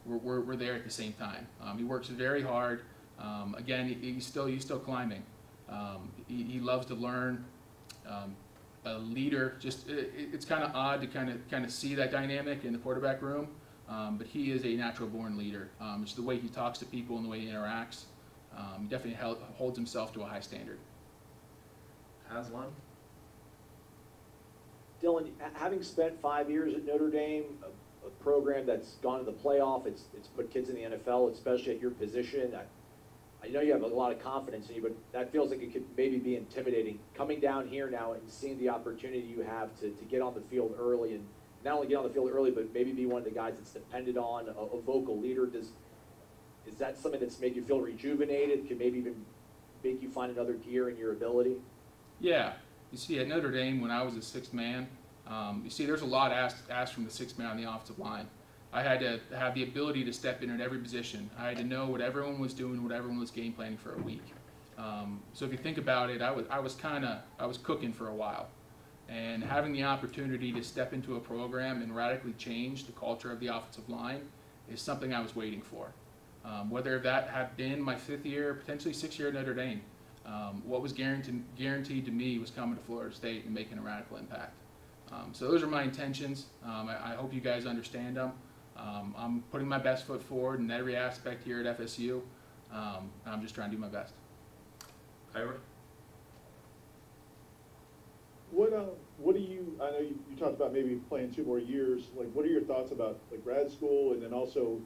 we're, 0.06 0.18
we're, 0.18 0.42
we're 0.42 0.56
there 0.56 0.74
at 0.74 0.84
the 0.84 0.90
same 0.90 1.14
time. 1.14 1.48
Um, 1.62 1.78
he 1.78 1.84
works 1.84 2.08
very 2.08 2.42
hard. 2.42 2.82
Um, 3.20 3.56
again, 3.58 3.88
he, 3.88 4.14
he's 4.14 4.26
still 4.26 4.46
he's 4.46 4.64
still 4.64 4.80
climbing. 4.80 5.24
Um, 5.70 6.12
he, 6.28 6.44
he 6.44 6.60
loves 6.60 6.86
to 6.88 6.96
learn. 6.96 7.46
Um, 8.08 8.36
a 8.86 9.00
leader. 9.00 9.58
Just 9.60 9.90
it, 9.90 10.12
it's 10.16 10.46
kind 10.46 10.64
of 10.64 10.74
odd 10.74 11.02
to 11.02 11.08
kind 11.08 11.30
of 11.30 11.48
kind 11.50 11.66
of 11.66 11.72
see 11.72 11.96
that 11.96 12.12
dynamic 12.12 12.64
in 12.64 12.72
the 12.72 12.80
quarterback 12.80 13.22
room, 13.22 13.50
um, 13.90 14.18
but 14.18 14.28
he 14.28 14.52
is 14.52 14.64
a 14.64 14.74
natural 14.76 15.10
born 15.10 15.38
leader. 15.38 15.70
It's 16.02 16.14
the 16.14 16.22
way 16.22 16.38
he 16.38 16.48
talks 16.48 16.80
to 16.80 16.86
people 16.86 17.18
and 17.18 17.26
the 17.26 17.30
way 17.30 17.42
he 17.42 17.48
interacts. 17.48 18.04
He 18.80 18.86
definitely 18.86 19.16
held, 19.16 19.40
holds 19.58 19.78
himself 19.78 20.14
to 20.14 20.22
a 20.22 20.26
high 20.26 20.40
standard. 20.40 20.80
Haslam? 22.30 22.72
Dillan, 25.02 25.30
having 25.54 25.84
spent 25.84 26.20
five 26.22 26.50
years 26.50 26.74
at 26.74 26.86
Notre 26.86 27.10
Dame, 27.10 27.44
a, 27.64 28.08
a 28.08 28.10
program 28.22 28.66
that's 28.66 28.96
gone 28.96 29.20
to 29.20 29.26
the 29.26 29.32
playoff, 29.32 29.86
it's, 29.86 30.06
it's 30.16 30.28
put 30.28 30.52
kids 30.52 30.70
in 30.70 30.76
the 30.76 30.98
NFL, 30.98 31.32
especially 31.32 31.76
at 31.76 31.82
your 31.82 31.92
position. 31.92 32.56
I, 32.56 33.46
I 33.46 33.50
know 33.50 33.62
you 33.62 33.72
have 33.72 33.84
a 33.84 33.88
lot 33.88 34.12
of 34.12 34.22
confidence 34.22 34.70
in 34.70 34.76
you, 34.76 34.82
but 34.82 34.94
that 35.14 35.32
feels 35.32 35.52
like 35.52 35.62
it 35.62 35.72
could 35.72 35.86
maybe 35.96 36.18
be 36.18 36.36
intimidating. 36.36 37.00
Coming 37.14 37.40
down 37.40 37.68
here 37.68 37.90
now 37.90 38.14
and 38.14 38.22
seeing 38.28 38.58
the 38.58 38.70
opportunity 38.70 39.20
you 39.20 39.42
have 39.42 39.78
to, 39.80 39.92
to 39.92 40.06
get 40.06 40.22
on 40.22 40.34
the 40.34 40.42
field 40.42 40.76
early 40.80 41.14
and 41.14 41.26
not 41.64 41.76
only 41.76 41.88
get 41.88 41.98
on 41.98 42.04
the 42.04 42.10
field 42.10 42.30
early, 42.34 42.52
but 42.52 42.74
maybe 42.74 42.92
be 42.92 43.06
one 43.06 43.20
of 43.20 43.26
the 43.26 43.32
guys 43.32 43.56
that's 43.56 43.72
depended 43.72 44.18
on, 44.18 44.48
a, 44.48 44.52
a 44.52 44.82
vocal 44.82 45.20
leader. 45.20 45.46
Does 45.46 45.72
is 46.66 46.76
that 46.76 46.98
something 46.98 47.20
that's 47.20 47.40
made 47.40 47.56
you 47.56 47.64
feel 47.64 47.80
rejuvenated? 47.80 48.68
Can 48.68 48.78
maybe 48.78 48.98
even 49.00 49.26
make 49.84 50.02
you 50.02 50.10
find 50.10 50.32
another 50.32 50.54
gear 50.54 50.90
in 50.90 50.98
your 50.98 51.14
ability? 51.14 51.58
Yeah, 52.20 52.54
you 52.92 52.98
see, 52.98 53.20
at 53.20 53.28
Notre 53.28 53.52
Dame, 53.52 53.82
when 53.82 53.92
I 53.92 54.04
was 54.04 54.16
a 54.16 54.22
sixth 54.22 54.54
man, 54.54 54.88
um, 55.28 55.62
you 55.64 55.70
see, 55.70 55.86
there's 55.86 56.02
a 56.02 56.06
lot 56.06 56.32
asked, 56.32 56.70
asked 56.70 56.94
from 56.94 57.06
the 57.06 57.12
sixth 57.12 57.38
man 57.38 57.48
on 57.48 57.58
the 57.58 57.70
offensive 57.70 58.00
line. 58.00 58.28
I 58.72 58.82
had 58.82 59.00
to 59.00 59.20
have 59.36 59.56
the 59.56 59.64
ability 59.64 60.04
to 60.06 60.14
step 60.14 60.44
in 60.44 60.50
at 60.50 60.62
every 60.62 60.80
position. 60.80 61.30
I 61.38 61.48
had 61.48 61.58
to 61.58 61.64
know 61.64 61.88
what 61.88 62.02
everyone 62.02 62.40
was 62.40 62.54
doing, 62.54 62.84
what 62.84 62.92
everyone 62.92 63.20
was 63.20 63.32
game 63.32 63.54
planning 63.54 63.78
for 63.78 63.94
a 63.94 63.98
week. 63.98 64.24
Um, 64.78 65.22
so 65.34 65.46
if 65.46 65.52
you 65.52 65.58
think 65.58 65.78
about 65.78 66.10
it, 66.10 66.22
I 66.22 66.32
was, 66.32 66.46
I 66.50 66.60
was 66.60 66.76
kind 66.76 67.04
of, 67.04 67.20
I 67.40 67.46
was 67.46 67.58
cooking 67.58 67.92
for 67.92 68.10
a 68.10 68.14
while. 68.14 68.48
And 69.10 69.44
having 69.44 69.72
the 69.72 69.84
opportunity 69.84 70.52
to 70.52 70.64
step 70.64 70.94
into 70.94 71.16
a 71.16 71.20
program 71.20 71.82
and 71.82 71.96
radically 71.96 72.34
change 72.34 72.86
the 72.86 72.92
culture 72.92 73.32
of 73.32 73.40
the 73.40 73.48
offensive 73.48 73.88
line 73.90 74.22
is 74.70 74.82
something 74.82 75.14
I 75.14 75.22
was 75.22 75.36
waiting 75.36 75.62
for. 75.62 75.88
Um, 76.44 76.70
whether 76.70 77.00
that 77.00 77.30
had 77.30 77.56
been 77.58 77.82
my 77.82 77.96
fifth 77.96 78.26
year, 78.26 78.54
potentially 78.54 78.94
sixth 78.94 79.18
year 79.18 79.30
at 79.30 79.34
Notre 79.34 79.54
Dame, 79.54 79.82
um, 80.28 80.62
what 80.66 80.82
was 80.82 80.92
guaranteed, 80.92 81.44
guaranteed 81.58 82.06
to 82.06 82.12
me 82.12 82.38
was 82.38 82.52
coming 82.52 82.76
to 82.76 82.84
Florida 82.84 83.16
State 83.16 83.46
and 83.46 83.54
making 83.54 83.78
a 83.78 83.82
radical 83.82 84.18
impact. 84.18 84.54
Um, 85.12 85.30
so 85.32 85.50
those 85.50 85.64
are 85.64 85.68
my 85.68 85.84
intentions. 85.84 86.48
Um, 86.66 86.90
I, 86.90 87.14
I 87.14 87.16
hope 87.16 87.34
you 87.34 87.40
guys 87.40 87.66
understand 87.66 88.18
them. 88.18 88.34
Um, 88.76 89.16
I'm 89.18 89.42
putting 89.52 89.68
my 89.68 89.78
best 89.78 90.06
foot 90.06 90.22
forward 90.22 90.60
in 90.60 90.70
every 90.70 90.96
aspect 90.96 91.44
here 91.44 91.66
at 91.66 91.80
FSU. 91.80 92.22
Um, 92.72 93.10
I'm 93.26 93.42
just 93.42 93.56
trying 93.56 93.70
to 93.70 93.76
do 93.76 93.82
my 93.82 93.88
best. 93.88 94.14
Ira? 95.34 95.56
What, 98.52 98.74
um, 98.74 98.90
what 99.18 99.36
do 99.36 99.42
you, 99.42 99.78
I 99.82 99.92
know 99.92 100.00
you, 100.00 100.20
you 100.30 100.36
talked 100.36 100.56
about 100.56 100.74
maybe 100.74 100.96
playing 101.10 101.34
two 101.34 101.44
more 101.44 101.60
years, 101.60 102.04
like, 102.16 102.28
what 102.34 102.46
are 102.46 102.50
your 102.50 102.62
thoughts 102.62 102.92
about, 102.92 103.20
like, 103.32 103.44
grad 103.44 103.72
school, 103.72 104.14
and 104.14 104.22
then 104.22 104.34
also, 104.34 104.80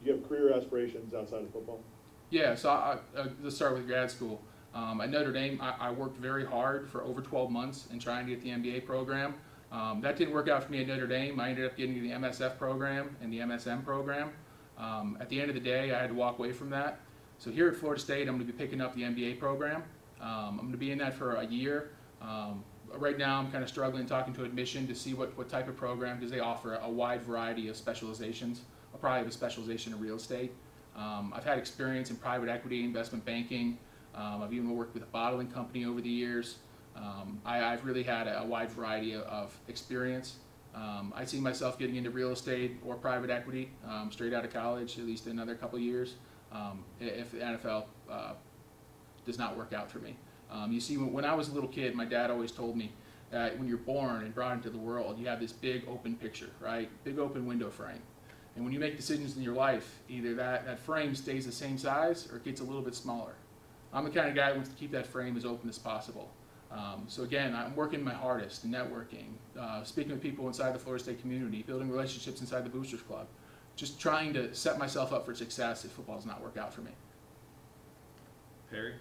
do 0.00 0.04
you 0.04 0.12
have 0.12 0.28
career 0.28 0.52
aspirations 0.52 1.12
outside 1.14 1.42
of 1.42 1.50
football? 1.52 1.80
Yeah, 2.30 2.54
so 2.54 2.70
I, 2.70 2.98
I, 3.16 3.20
uh, 3.20 3.28
let's 3.42 3.56
start 3.56 3.74
with 3.74 3.86
grad 3.86 4.10
school. 4.10 4.42
Um, 4.76 5.00
at 5.00 5.10
Notre 5.10 5.32
Dame, 5.32 5.58
I, 5.62 5.88
I 5.88 5.90
worked 5.90 6.18
very 6.18 6.44
hard 6.44 6.90
for 6.90 7.02
over 7.02 7.22
12 7.22 7.50
months 7.50 7.88
in 7.90 7.98
trying 7.98 8.26
to 8.26 8.32
get 8.34 8.42
the 8.42 8.50
MBA 8.50 8.84
program. 8.84 9.34
Um, 9.72 10.02
that 10.02 10.16
didn't 10.16 10.34
work 10.34 10.50
out 10.50 10.62
for 10.62 10.70
me 10.70 10.82
at 10.82 10.86
Notre 10.86 11.06
Dame. 11.06 11.40
I 11.40 11.48
ended 11.48 11.64
up 11.64 11.78
getting 11.78 11.94
the 12.02 12.10
MSF 12.10 12.58
program 12.58 13.16
and 13.22 13.32
the 13.32 13.38
MSM 13.38 13.84
program. 13.84 14.32
Um, 14.76 15.16
at 15.18 15.30
the 15.30 15.40
end 15.40 15.48
of 15.48 15.54
the 15.54 15.62
day, 15.62 15.94
I 15.94 15.98
had 15.98 16.08
to 16.08 16.14
walk 16.14 16.38
away 16.38 16.52
from 16.52 16.68
that. 16.70 17.00
So 17.38 17.50
here 17.50 17.68
at 17.68 17.76
Florida 17.76 18.00
State, 18.00 18.28
I'm 18.28 18.36
going 18.36 18.46
to 18.46 18.52
be 18.52 18.58
picking 18.58 18.82
up 18.82 18.94
the 18.94 19.02
MBA 19.02 19.38
program. 19.38 19.82
Um, 20.20 20.28
I'm 20.50 20.58
going 20.58 20.72
to 20.72 20.78
be 20.78 20.90
in 20.90 20.98
that 20.98 21.14
for 21.14 21.36
a 21.36 21.46
year. 21.46 21.92
Um, 22.20 22.62
right 22.94 23.16
now, 23.16 23.38
I'm 23.38 23.50
kind 23.50 23.64
of 23.64 23.70
struggling 23.70 24.04
talking 24.04 24.34
to 24.34 24.44
admission 24.44 24.86
to 24.88 24.94
see 24.94 25.14
what, 25.14 25.36
what 25.38 25.48
type 25.48 25.68
of 25.68 25.76
program, 25.76 26.18
because 26.18 26.30
they 26.30 26.40
offer 26.40 26.74
a 26.82 26.90
wide 26.90 27.22
variety 27.22 27.68
of 27.68 27.76
specializations. 27.76 28.60
I'll 28.92 29.00
probably 29.00 29.20
have 29.20 29.28
a 29.28 29.32
specialization 29.32 29.94
in 29.94 30.00
real 30.00 30.16
estate. 30.16 30.52
Um, 30.94 31.32
I've 31.34 31.44
had 31.44 31.56
experience 31.56 32.10
in 32.10 32.16
private 32.16 32.50
equity, 32.50 32.84
investment 32.84 33.24
banking. 33.24 33.78
Um, 34.16 34.42
I've 34.42 34.52
even 34.52 34.74
worked 34.74 34.94
with 34.94 35.02
a 35.02 35.06
bottling 35.06 35.48
company 35.48 35.84
over 35.84 36.00
the 36.00 36.08
years. 36.08 36.56
Um, 36.96 37.40
I, 37.44 37.62
I've 37.62 37.84
really 37.84 38.02
had 38.02 38.26
a, 38.26 38.40
a 38.40 38.44
wide 38.44 38.70
variety 38.70 39.12
of, 39.12 39.22
of 39.22 39.58
experience. 39.68 40.36
Um, 40.74 41.12
I 41.16 41.24
see 41.24 41.40
myself 41.40 41.78
getting 41.78 41.96
into 41.96 42.10
real 42.10 42.32
estate 42.32 42.78
or 42.84 42.96
private 42.96 43.30
equity 43.30 43.70
um, 43.88 44.10
straight 44.12 44.34
out 44.34 44.44
of 44.44 44.52
college, 44.52 44.98
at 44.98 45.06
least 45.06 45.26
another 45.26 45.54
couple 45.54 45.78
years, 45.78 46.14
um, 46.52 46.84
if 47.00 47.32
the 47.32 47.38
NFL 47.38 47.84
uh, 48.10 48.32
does 49.24 49.38
not 49.38 49.56
work 49.56 49.72
out 49.72 49.90
for 49.90 49.98
me. 49.98 50.16
Um, 50.50 50.72
you 50.72 50.80
see, 50.80 50.96
when, 50.96 51.12
when 51.12 51.24
I 51.24 51.34
was 51.34 51.48
a 51.48 51.52
little 51.52 51.68
kid, 51.68 51.94
my 51.94 52.04
dad 52.04 52.30
always 52.30 52.52
told 52.52 52.76
me 52.76 52.92
that 53.30 53.58
when 53.58 53.66
you're 53.66 53.78
born 53.78 54.22
and 54.22 54.34
brought 54.34 54.54
into 54.54 54.70
the 54.70 54.78
world, 54.78 55.18
you 55.18 55.26
have 55.26 55.40
this 55.40 55.52
big 55.52 55.86
open 55.88 56.14
picture, 56.14 56.50
right? 56.60 56.88
Big 57.04 57.18
open 57.18 57.46
window 57.46 57.70
frame. 57.70 58.02
And 58.54 58.64
when 58.64 58.72
you 58.72 58.80
make 58.80 58.96
decisions 58.96 59.36
in 59.36 59.42
your 59.42 59.54
life, 59.54 59.98
either 60.08 60.34
that, 60.34 60.64
that 60.66 60.78
frame 60.78 61.14
stays 61.14 61.44
the 61.44 61.52
same 61.52 61.76
size 61.76 62.28
or 62.30 62.36
it 62.36 62.44
gets 62.44 62.60
a 62.60 62.64
little 62.64 62.82
bit 62.82 62.94
smaller. 62.94 63.34
I'm 63.96 64.04
the 64.04 64.10
kind 64.10 64.28
of 64.28 64.34
guy 64.34 64.50
who 64.50 64.56
wants 64.56 64.68
to 64.68 64.76
keep 64.76 64.90
that 64.92 65.06
frame 65.06 65.38
as 65.38 65.46
open 65.46 65.70
as 65.70 65.78
possible. 65.78 66.30
Um, 66.70 67.04
so 67.08 67.22
again, 67.22 67.54
I'm 67.54 67.74
working 67.74 68.04
my 68.04 68.12
hardest, 68.12 68.64
in 68.64 68.70
networking, 68.70 69.28
uh, 69.58 69.84
speaking 69.84 70.12
with 70.12 70.20
people 70.20 70.46
inside 70.46 70.74
the 70.74 70.78
Florida 70.78 71.02
State 71.02 71.20
community, 71.22 71.62
building 71.62 71.90
relationships 71.90 72.42
inside 72.42 72.66
the 72.66 72.68
Boosters 72.68 73.00
Club, 73.00 73.26
just 73.74 73.98
trying 73.98 74.34
to 74.34 74.54
set 74.54 74.78
myself 74.78 75.14
up 75.14 75.24
for 75.24 75.34
success 75.34 75.86
if 75.86 75.92
football 75.92 76.16
does 76.16 76.26
not 76.26 76.42
work 76.42 76.58
out 76.58 76.74
for 76.74 76.82
me. 76.82 76.90
Perry? 78.70 78.94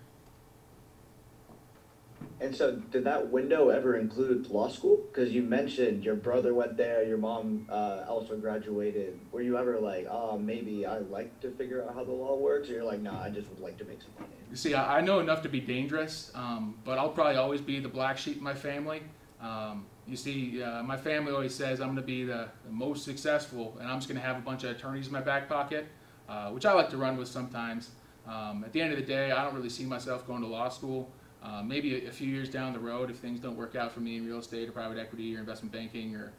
And 2.41 2.53
so, 2.53 2.75
did 2.75 3.05
that 3.05 3.31
window 3.31 3.69
ever 3.69 3.95
include 3.95 4.49
law 4.49 4.67
school? 4.67 5.05
Because 5.07 5.31
you 5.31 5.41
mentioned 5.41 6.03
your 6.03 6.15
brother 6.15 6.53
went 6.53 6.75
there, 6.75 7.03
your 7.05 7.17
mom 7.17 7.65
uh, 7.69 8.03
also 8.09 8.35
graduated. 8.35 9.17
Were 9.31 9.41
you 9.41 9.57
ever 9.57 9.79
like, 9.79 10.05
oh, 10.09 10.37
maybe 10.37 10.85
I 10.85 10.97
like 10.97 11.39
to 11.41 11.51
figure 11.51 11.81
out 11.81 11.95
how 11.95 12.03
the 12.03 12.11
law 12.11 12.35
works? 12.35 12.69
Or 12.69 12.73
you're 12.73 12.83
like, 12.83 13.01
nah, 13.01 13.21
I 13.21 13.29
just 13.29 13.47
would 13.49 13.61
like 13.61 13.77
to 13.77 13.85
make 13.85 14.01
some 14.01 14.11
money. 14.19 14.33
You 14.49 14.57
see, 14.57 14.75
I, 14.75 14.99
know 14.99 15.19
enough 15.19 15.43
to 15.43 15.49
be 15.49 15.61
dangerous, 15.61 16.31
um, 16.35 16.75
but 16.83 16.97
I'll 16.97 17.09
probably 17.09 17.37
always 17.37 17.61
be 17.61 17.79
the 17.79 17.89
black 17.89 18.17
sheep 18.17 18.37
in 18.37 18.43
my 18.43 18.53
family. 18.53 19.01
Um, 19.41 19.85
you 20.05 20.17
see, 20.17 20.61
uh, 20.61 20.83
my 20.83 20.97
family 20.97 21.31
always 21.31 21.55
says 21.55 21.79
I'm 21.79 21.87
going 21.87 21.97
to 21.97 22.01
be 22.01 22.25
the, 22.25 22.49
the 22.65 22.71
most 22.71 23.05
successful, 23.05 23.77
and 23.79 23.89
I'm 23.89 23.97
just 23.97 24.09
going 24.09 24.19
to 24.19 24.25
have 24.25 24.37
a 24.37 24.41
bunch 24.41 24.65
of 24.65 24.71
attorneys 24.71 25.07
in 25.07 25.13
my 25.13 25.21
back 25.21 25.47
pocket, 25.47 25.87
uh, 26.27 26.49
which 26.49 26.65
I 26.65 26.73
like 26.73 26.89
to 26.89 26.97
run 26.97 27.15
with 27.15 27.29
sometimes. 27.29 27.91
Um, 28.27 28.63
at 28.65 28.73
the 28.73 28.81
end 28.81 28.91
of 28.91 28.99
the 28.99 29.05
day, 29.05 29.31
I 29.31 29.43
don't 29.43 29.55
really 29.55 29.69
see 29.69 29.85
myself 29.85 30.27
going 30.27 30.41
to 30.41 30.47
law 30.47 30.67
school. 30.69 31.11
Uh, 31.45 31.61
maybe 31.61 32.05
a, 32.05 32.09
a 32.09 32.11
few 32.11 32.27
years 32.27 32.49
down 32.49 32.73
the 32.73 32.79
road, 32.79 33.11
if 33.11 33.17
things 33.17 33.39
don't 33.39 33.55
work 33.55 33.75
out 33.75 33.91
for 33.91 33.99
me 33.99 34.17
in 34.17 34.25
real 34.25 34.39
estate 34.39 34.67
or 34.67 34.71
private 34.71 34.97
equity 34.97 35.35
or 35.35 35.39
investment 35.39 35.71
banking 35.71 36.15
or 36.15 36.33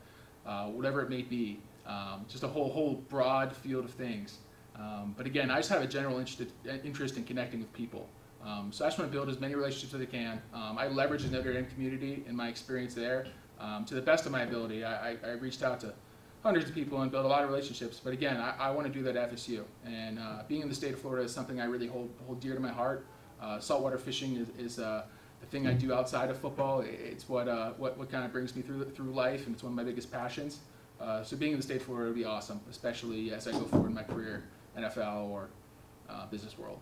uh, 0.45 0.66
whatever 0.66 1.01
it 1.01 1.09
may 1.09 1.23
be, 1.23 1.61
um, 1.87 2.25
just 2.29 2.42
a 2.42 2.49
whole 2.49 2.71
whole 2.71 2.95
broad 3.09 3.55
field 3.55 3.85
of 3.85 3.92
things. 3.92 4.38
Um, 4.75 5.14
but 5.16 5.25
again, 5.25 5.51
I 5.51 5.57
just 5.57 5.69
have 5.71 5.83
a 5.83 5.87
general 5.87 6.19
interest, 6.19 6.51
interest 6.85 7.16
in 7.16 7.25
connecting 7.25 7.61
with 7.61 7.73
people. 7.73 8.09
Um, 8.45 8.71
so 8.73 8.85
I 8.85 8.88
just 8.88 8.99
want 8.99 9.11
to 9.11 9.16
build 9.16 9.29
as 9.29 9.40
many 9.40 9.55
relationships 9.55 9.95
as 9.95 10.01
I 10.01 10.07
can. 10.07 10.42
Um, 10.53 10.77
I 10.77 10.88
leverage 10.88 11.23
the 11.23 11.31
Notre 11.31 11.53
Dame 11.53 11.66
community 11.66 12.25
and 12.29 12.37
my 12.37 12.49
experience 12.49 12.95
there 12.95 13.27
um, 13.61 13.85
to 13.87 13.95
the 13.95 14.03
best 14.03 14.27
of 14.27 14.33
my 14.33 14.42
ability. 14.42 14.85
I, 14.85 15.11
I, 15.11 15.16
I 15.25 15.31
reached 15.33 15.62
out 15.62 15.81
to 15.81 15.95
hundreds 16.42 16.69
of 16.69 16.75
people 16.75 17.01
and 17.03 17.11
built 17.11 17.25
a 17.25 17.29
lot 17.29 17.42
of 17.42 17.49
relationships. 17.49 18.01
But 18.03 18.12
again, 18.12 18.37
I, 18.37 18.55
I 18.59 18.71
want 18.71 18.87
to 18.87 18.92
do 18.92 19.03
that 19.05 19.16
at 19.16 19.33
FSU. 19.33 19.64
And 19.85 20.19
uh, 20.19 20.42
being 20.47 20.62
in 20.62 20.69
the 20.69 20.75
state 20.75 20.95
of 20.95 21.01
Florida 21.01 21.25
is 21.25 21.33
something 21.33 21.61
I 21.61 21.64
really 21.64 21.87
hold, 21.87 22.11
hold 22.27 22.40
dear 22.40 22.55
to 22.55 22.61
my 22.61 22.71
heart. 22.71 23.07
Uh, 23.40 23.61
saltwater 23.61 23.99
fishing 23.99 24.37
is, 24.37 24.49
is 24.59 24.79
uh, 24.79 25.05
the 25.40 25.46
thing 25.46 25.66
I 25.66 25.72
do 25.72 25.92
outside 25.92 26.31
of 26.31 26.38
football. 26.38 26.81
It's 26.81 27.29
what, 27.29 27.49
uh, 27.49 27.72
what, 27.72 27.99
what 27.99 28.11
kind 28.11 28.25
of 28.25 28.33
brings 28.33 28.55
me 28.57 28.62
through, 28.62 28.85
through 28.90 29.12
life, 29.12 29.46
and 29.46 29.55
it's 29.55 29.62
one 29.62 29.72
of 29.72 29.77
my 29.77 29.85
biggest 29.85 30.11
passions. 30.11 30.61
Uh, 31.01 31.22
so 31.22 31.37
being 31.37 31.53
in 31.53 31.59
the 31.59 31.62
state 31.62 31.77
of 31.77 31.83
Florida 31.83 32.09
would 32.09 32.16
be 32.16 32.25
awesome, 32.25 32.61
especially 32.70 33.33
as 33.33 33.46
I 33.46 33.53
go 33.53 33.64
forward 33.64 33.88
in 33.88 33.94
my 33.94 34.03
career, 34.03 34.44
NFL 34.79 35.29
or 35.29 35.49
uh, 36.09 36.27
business 36.27 36.59
world. 36.59 36.81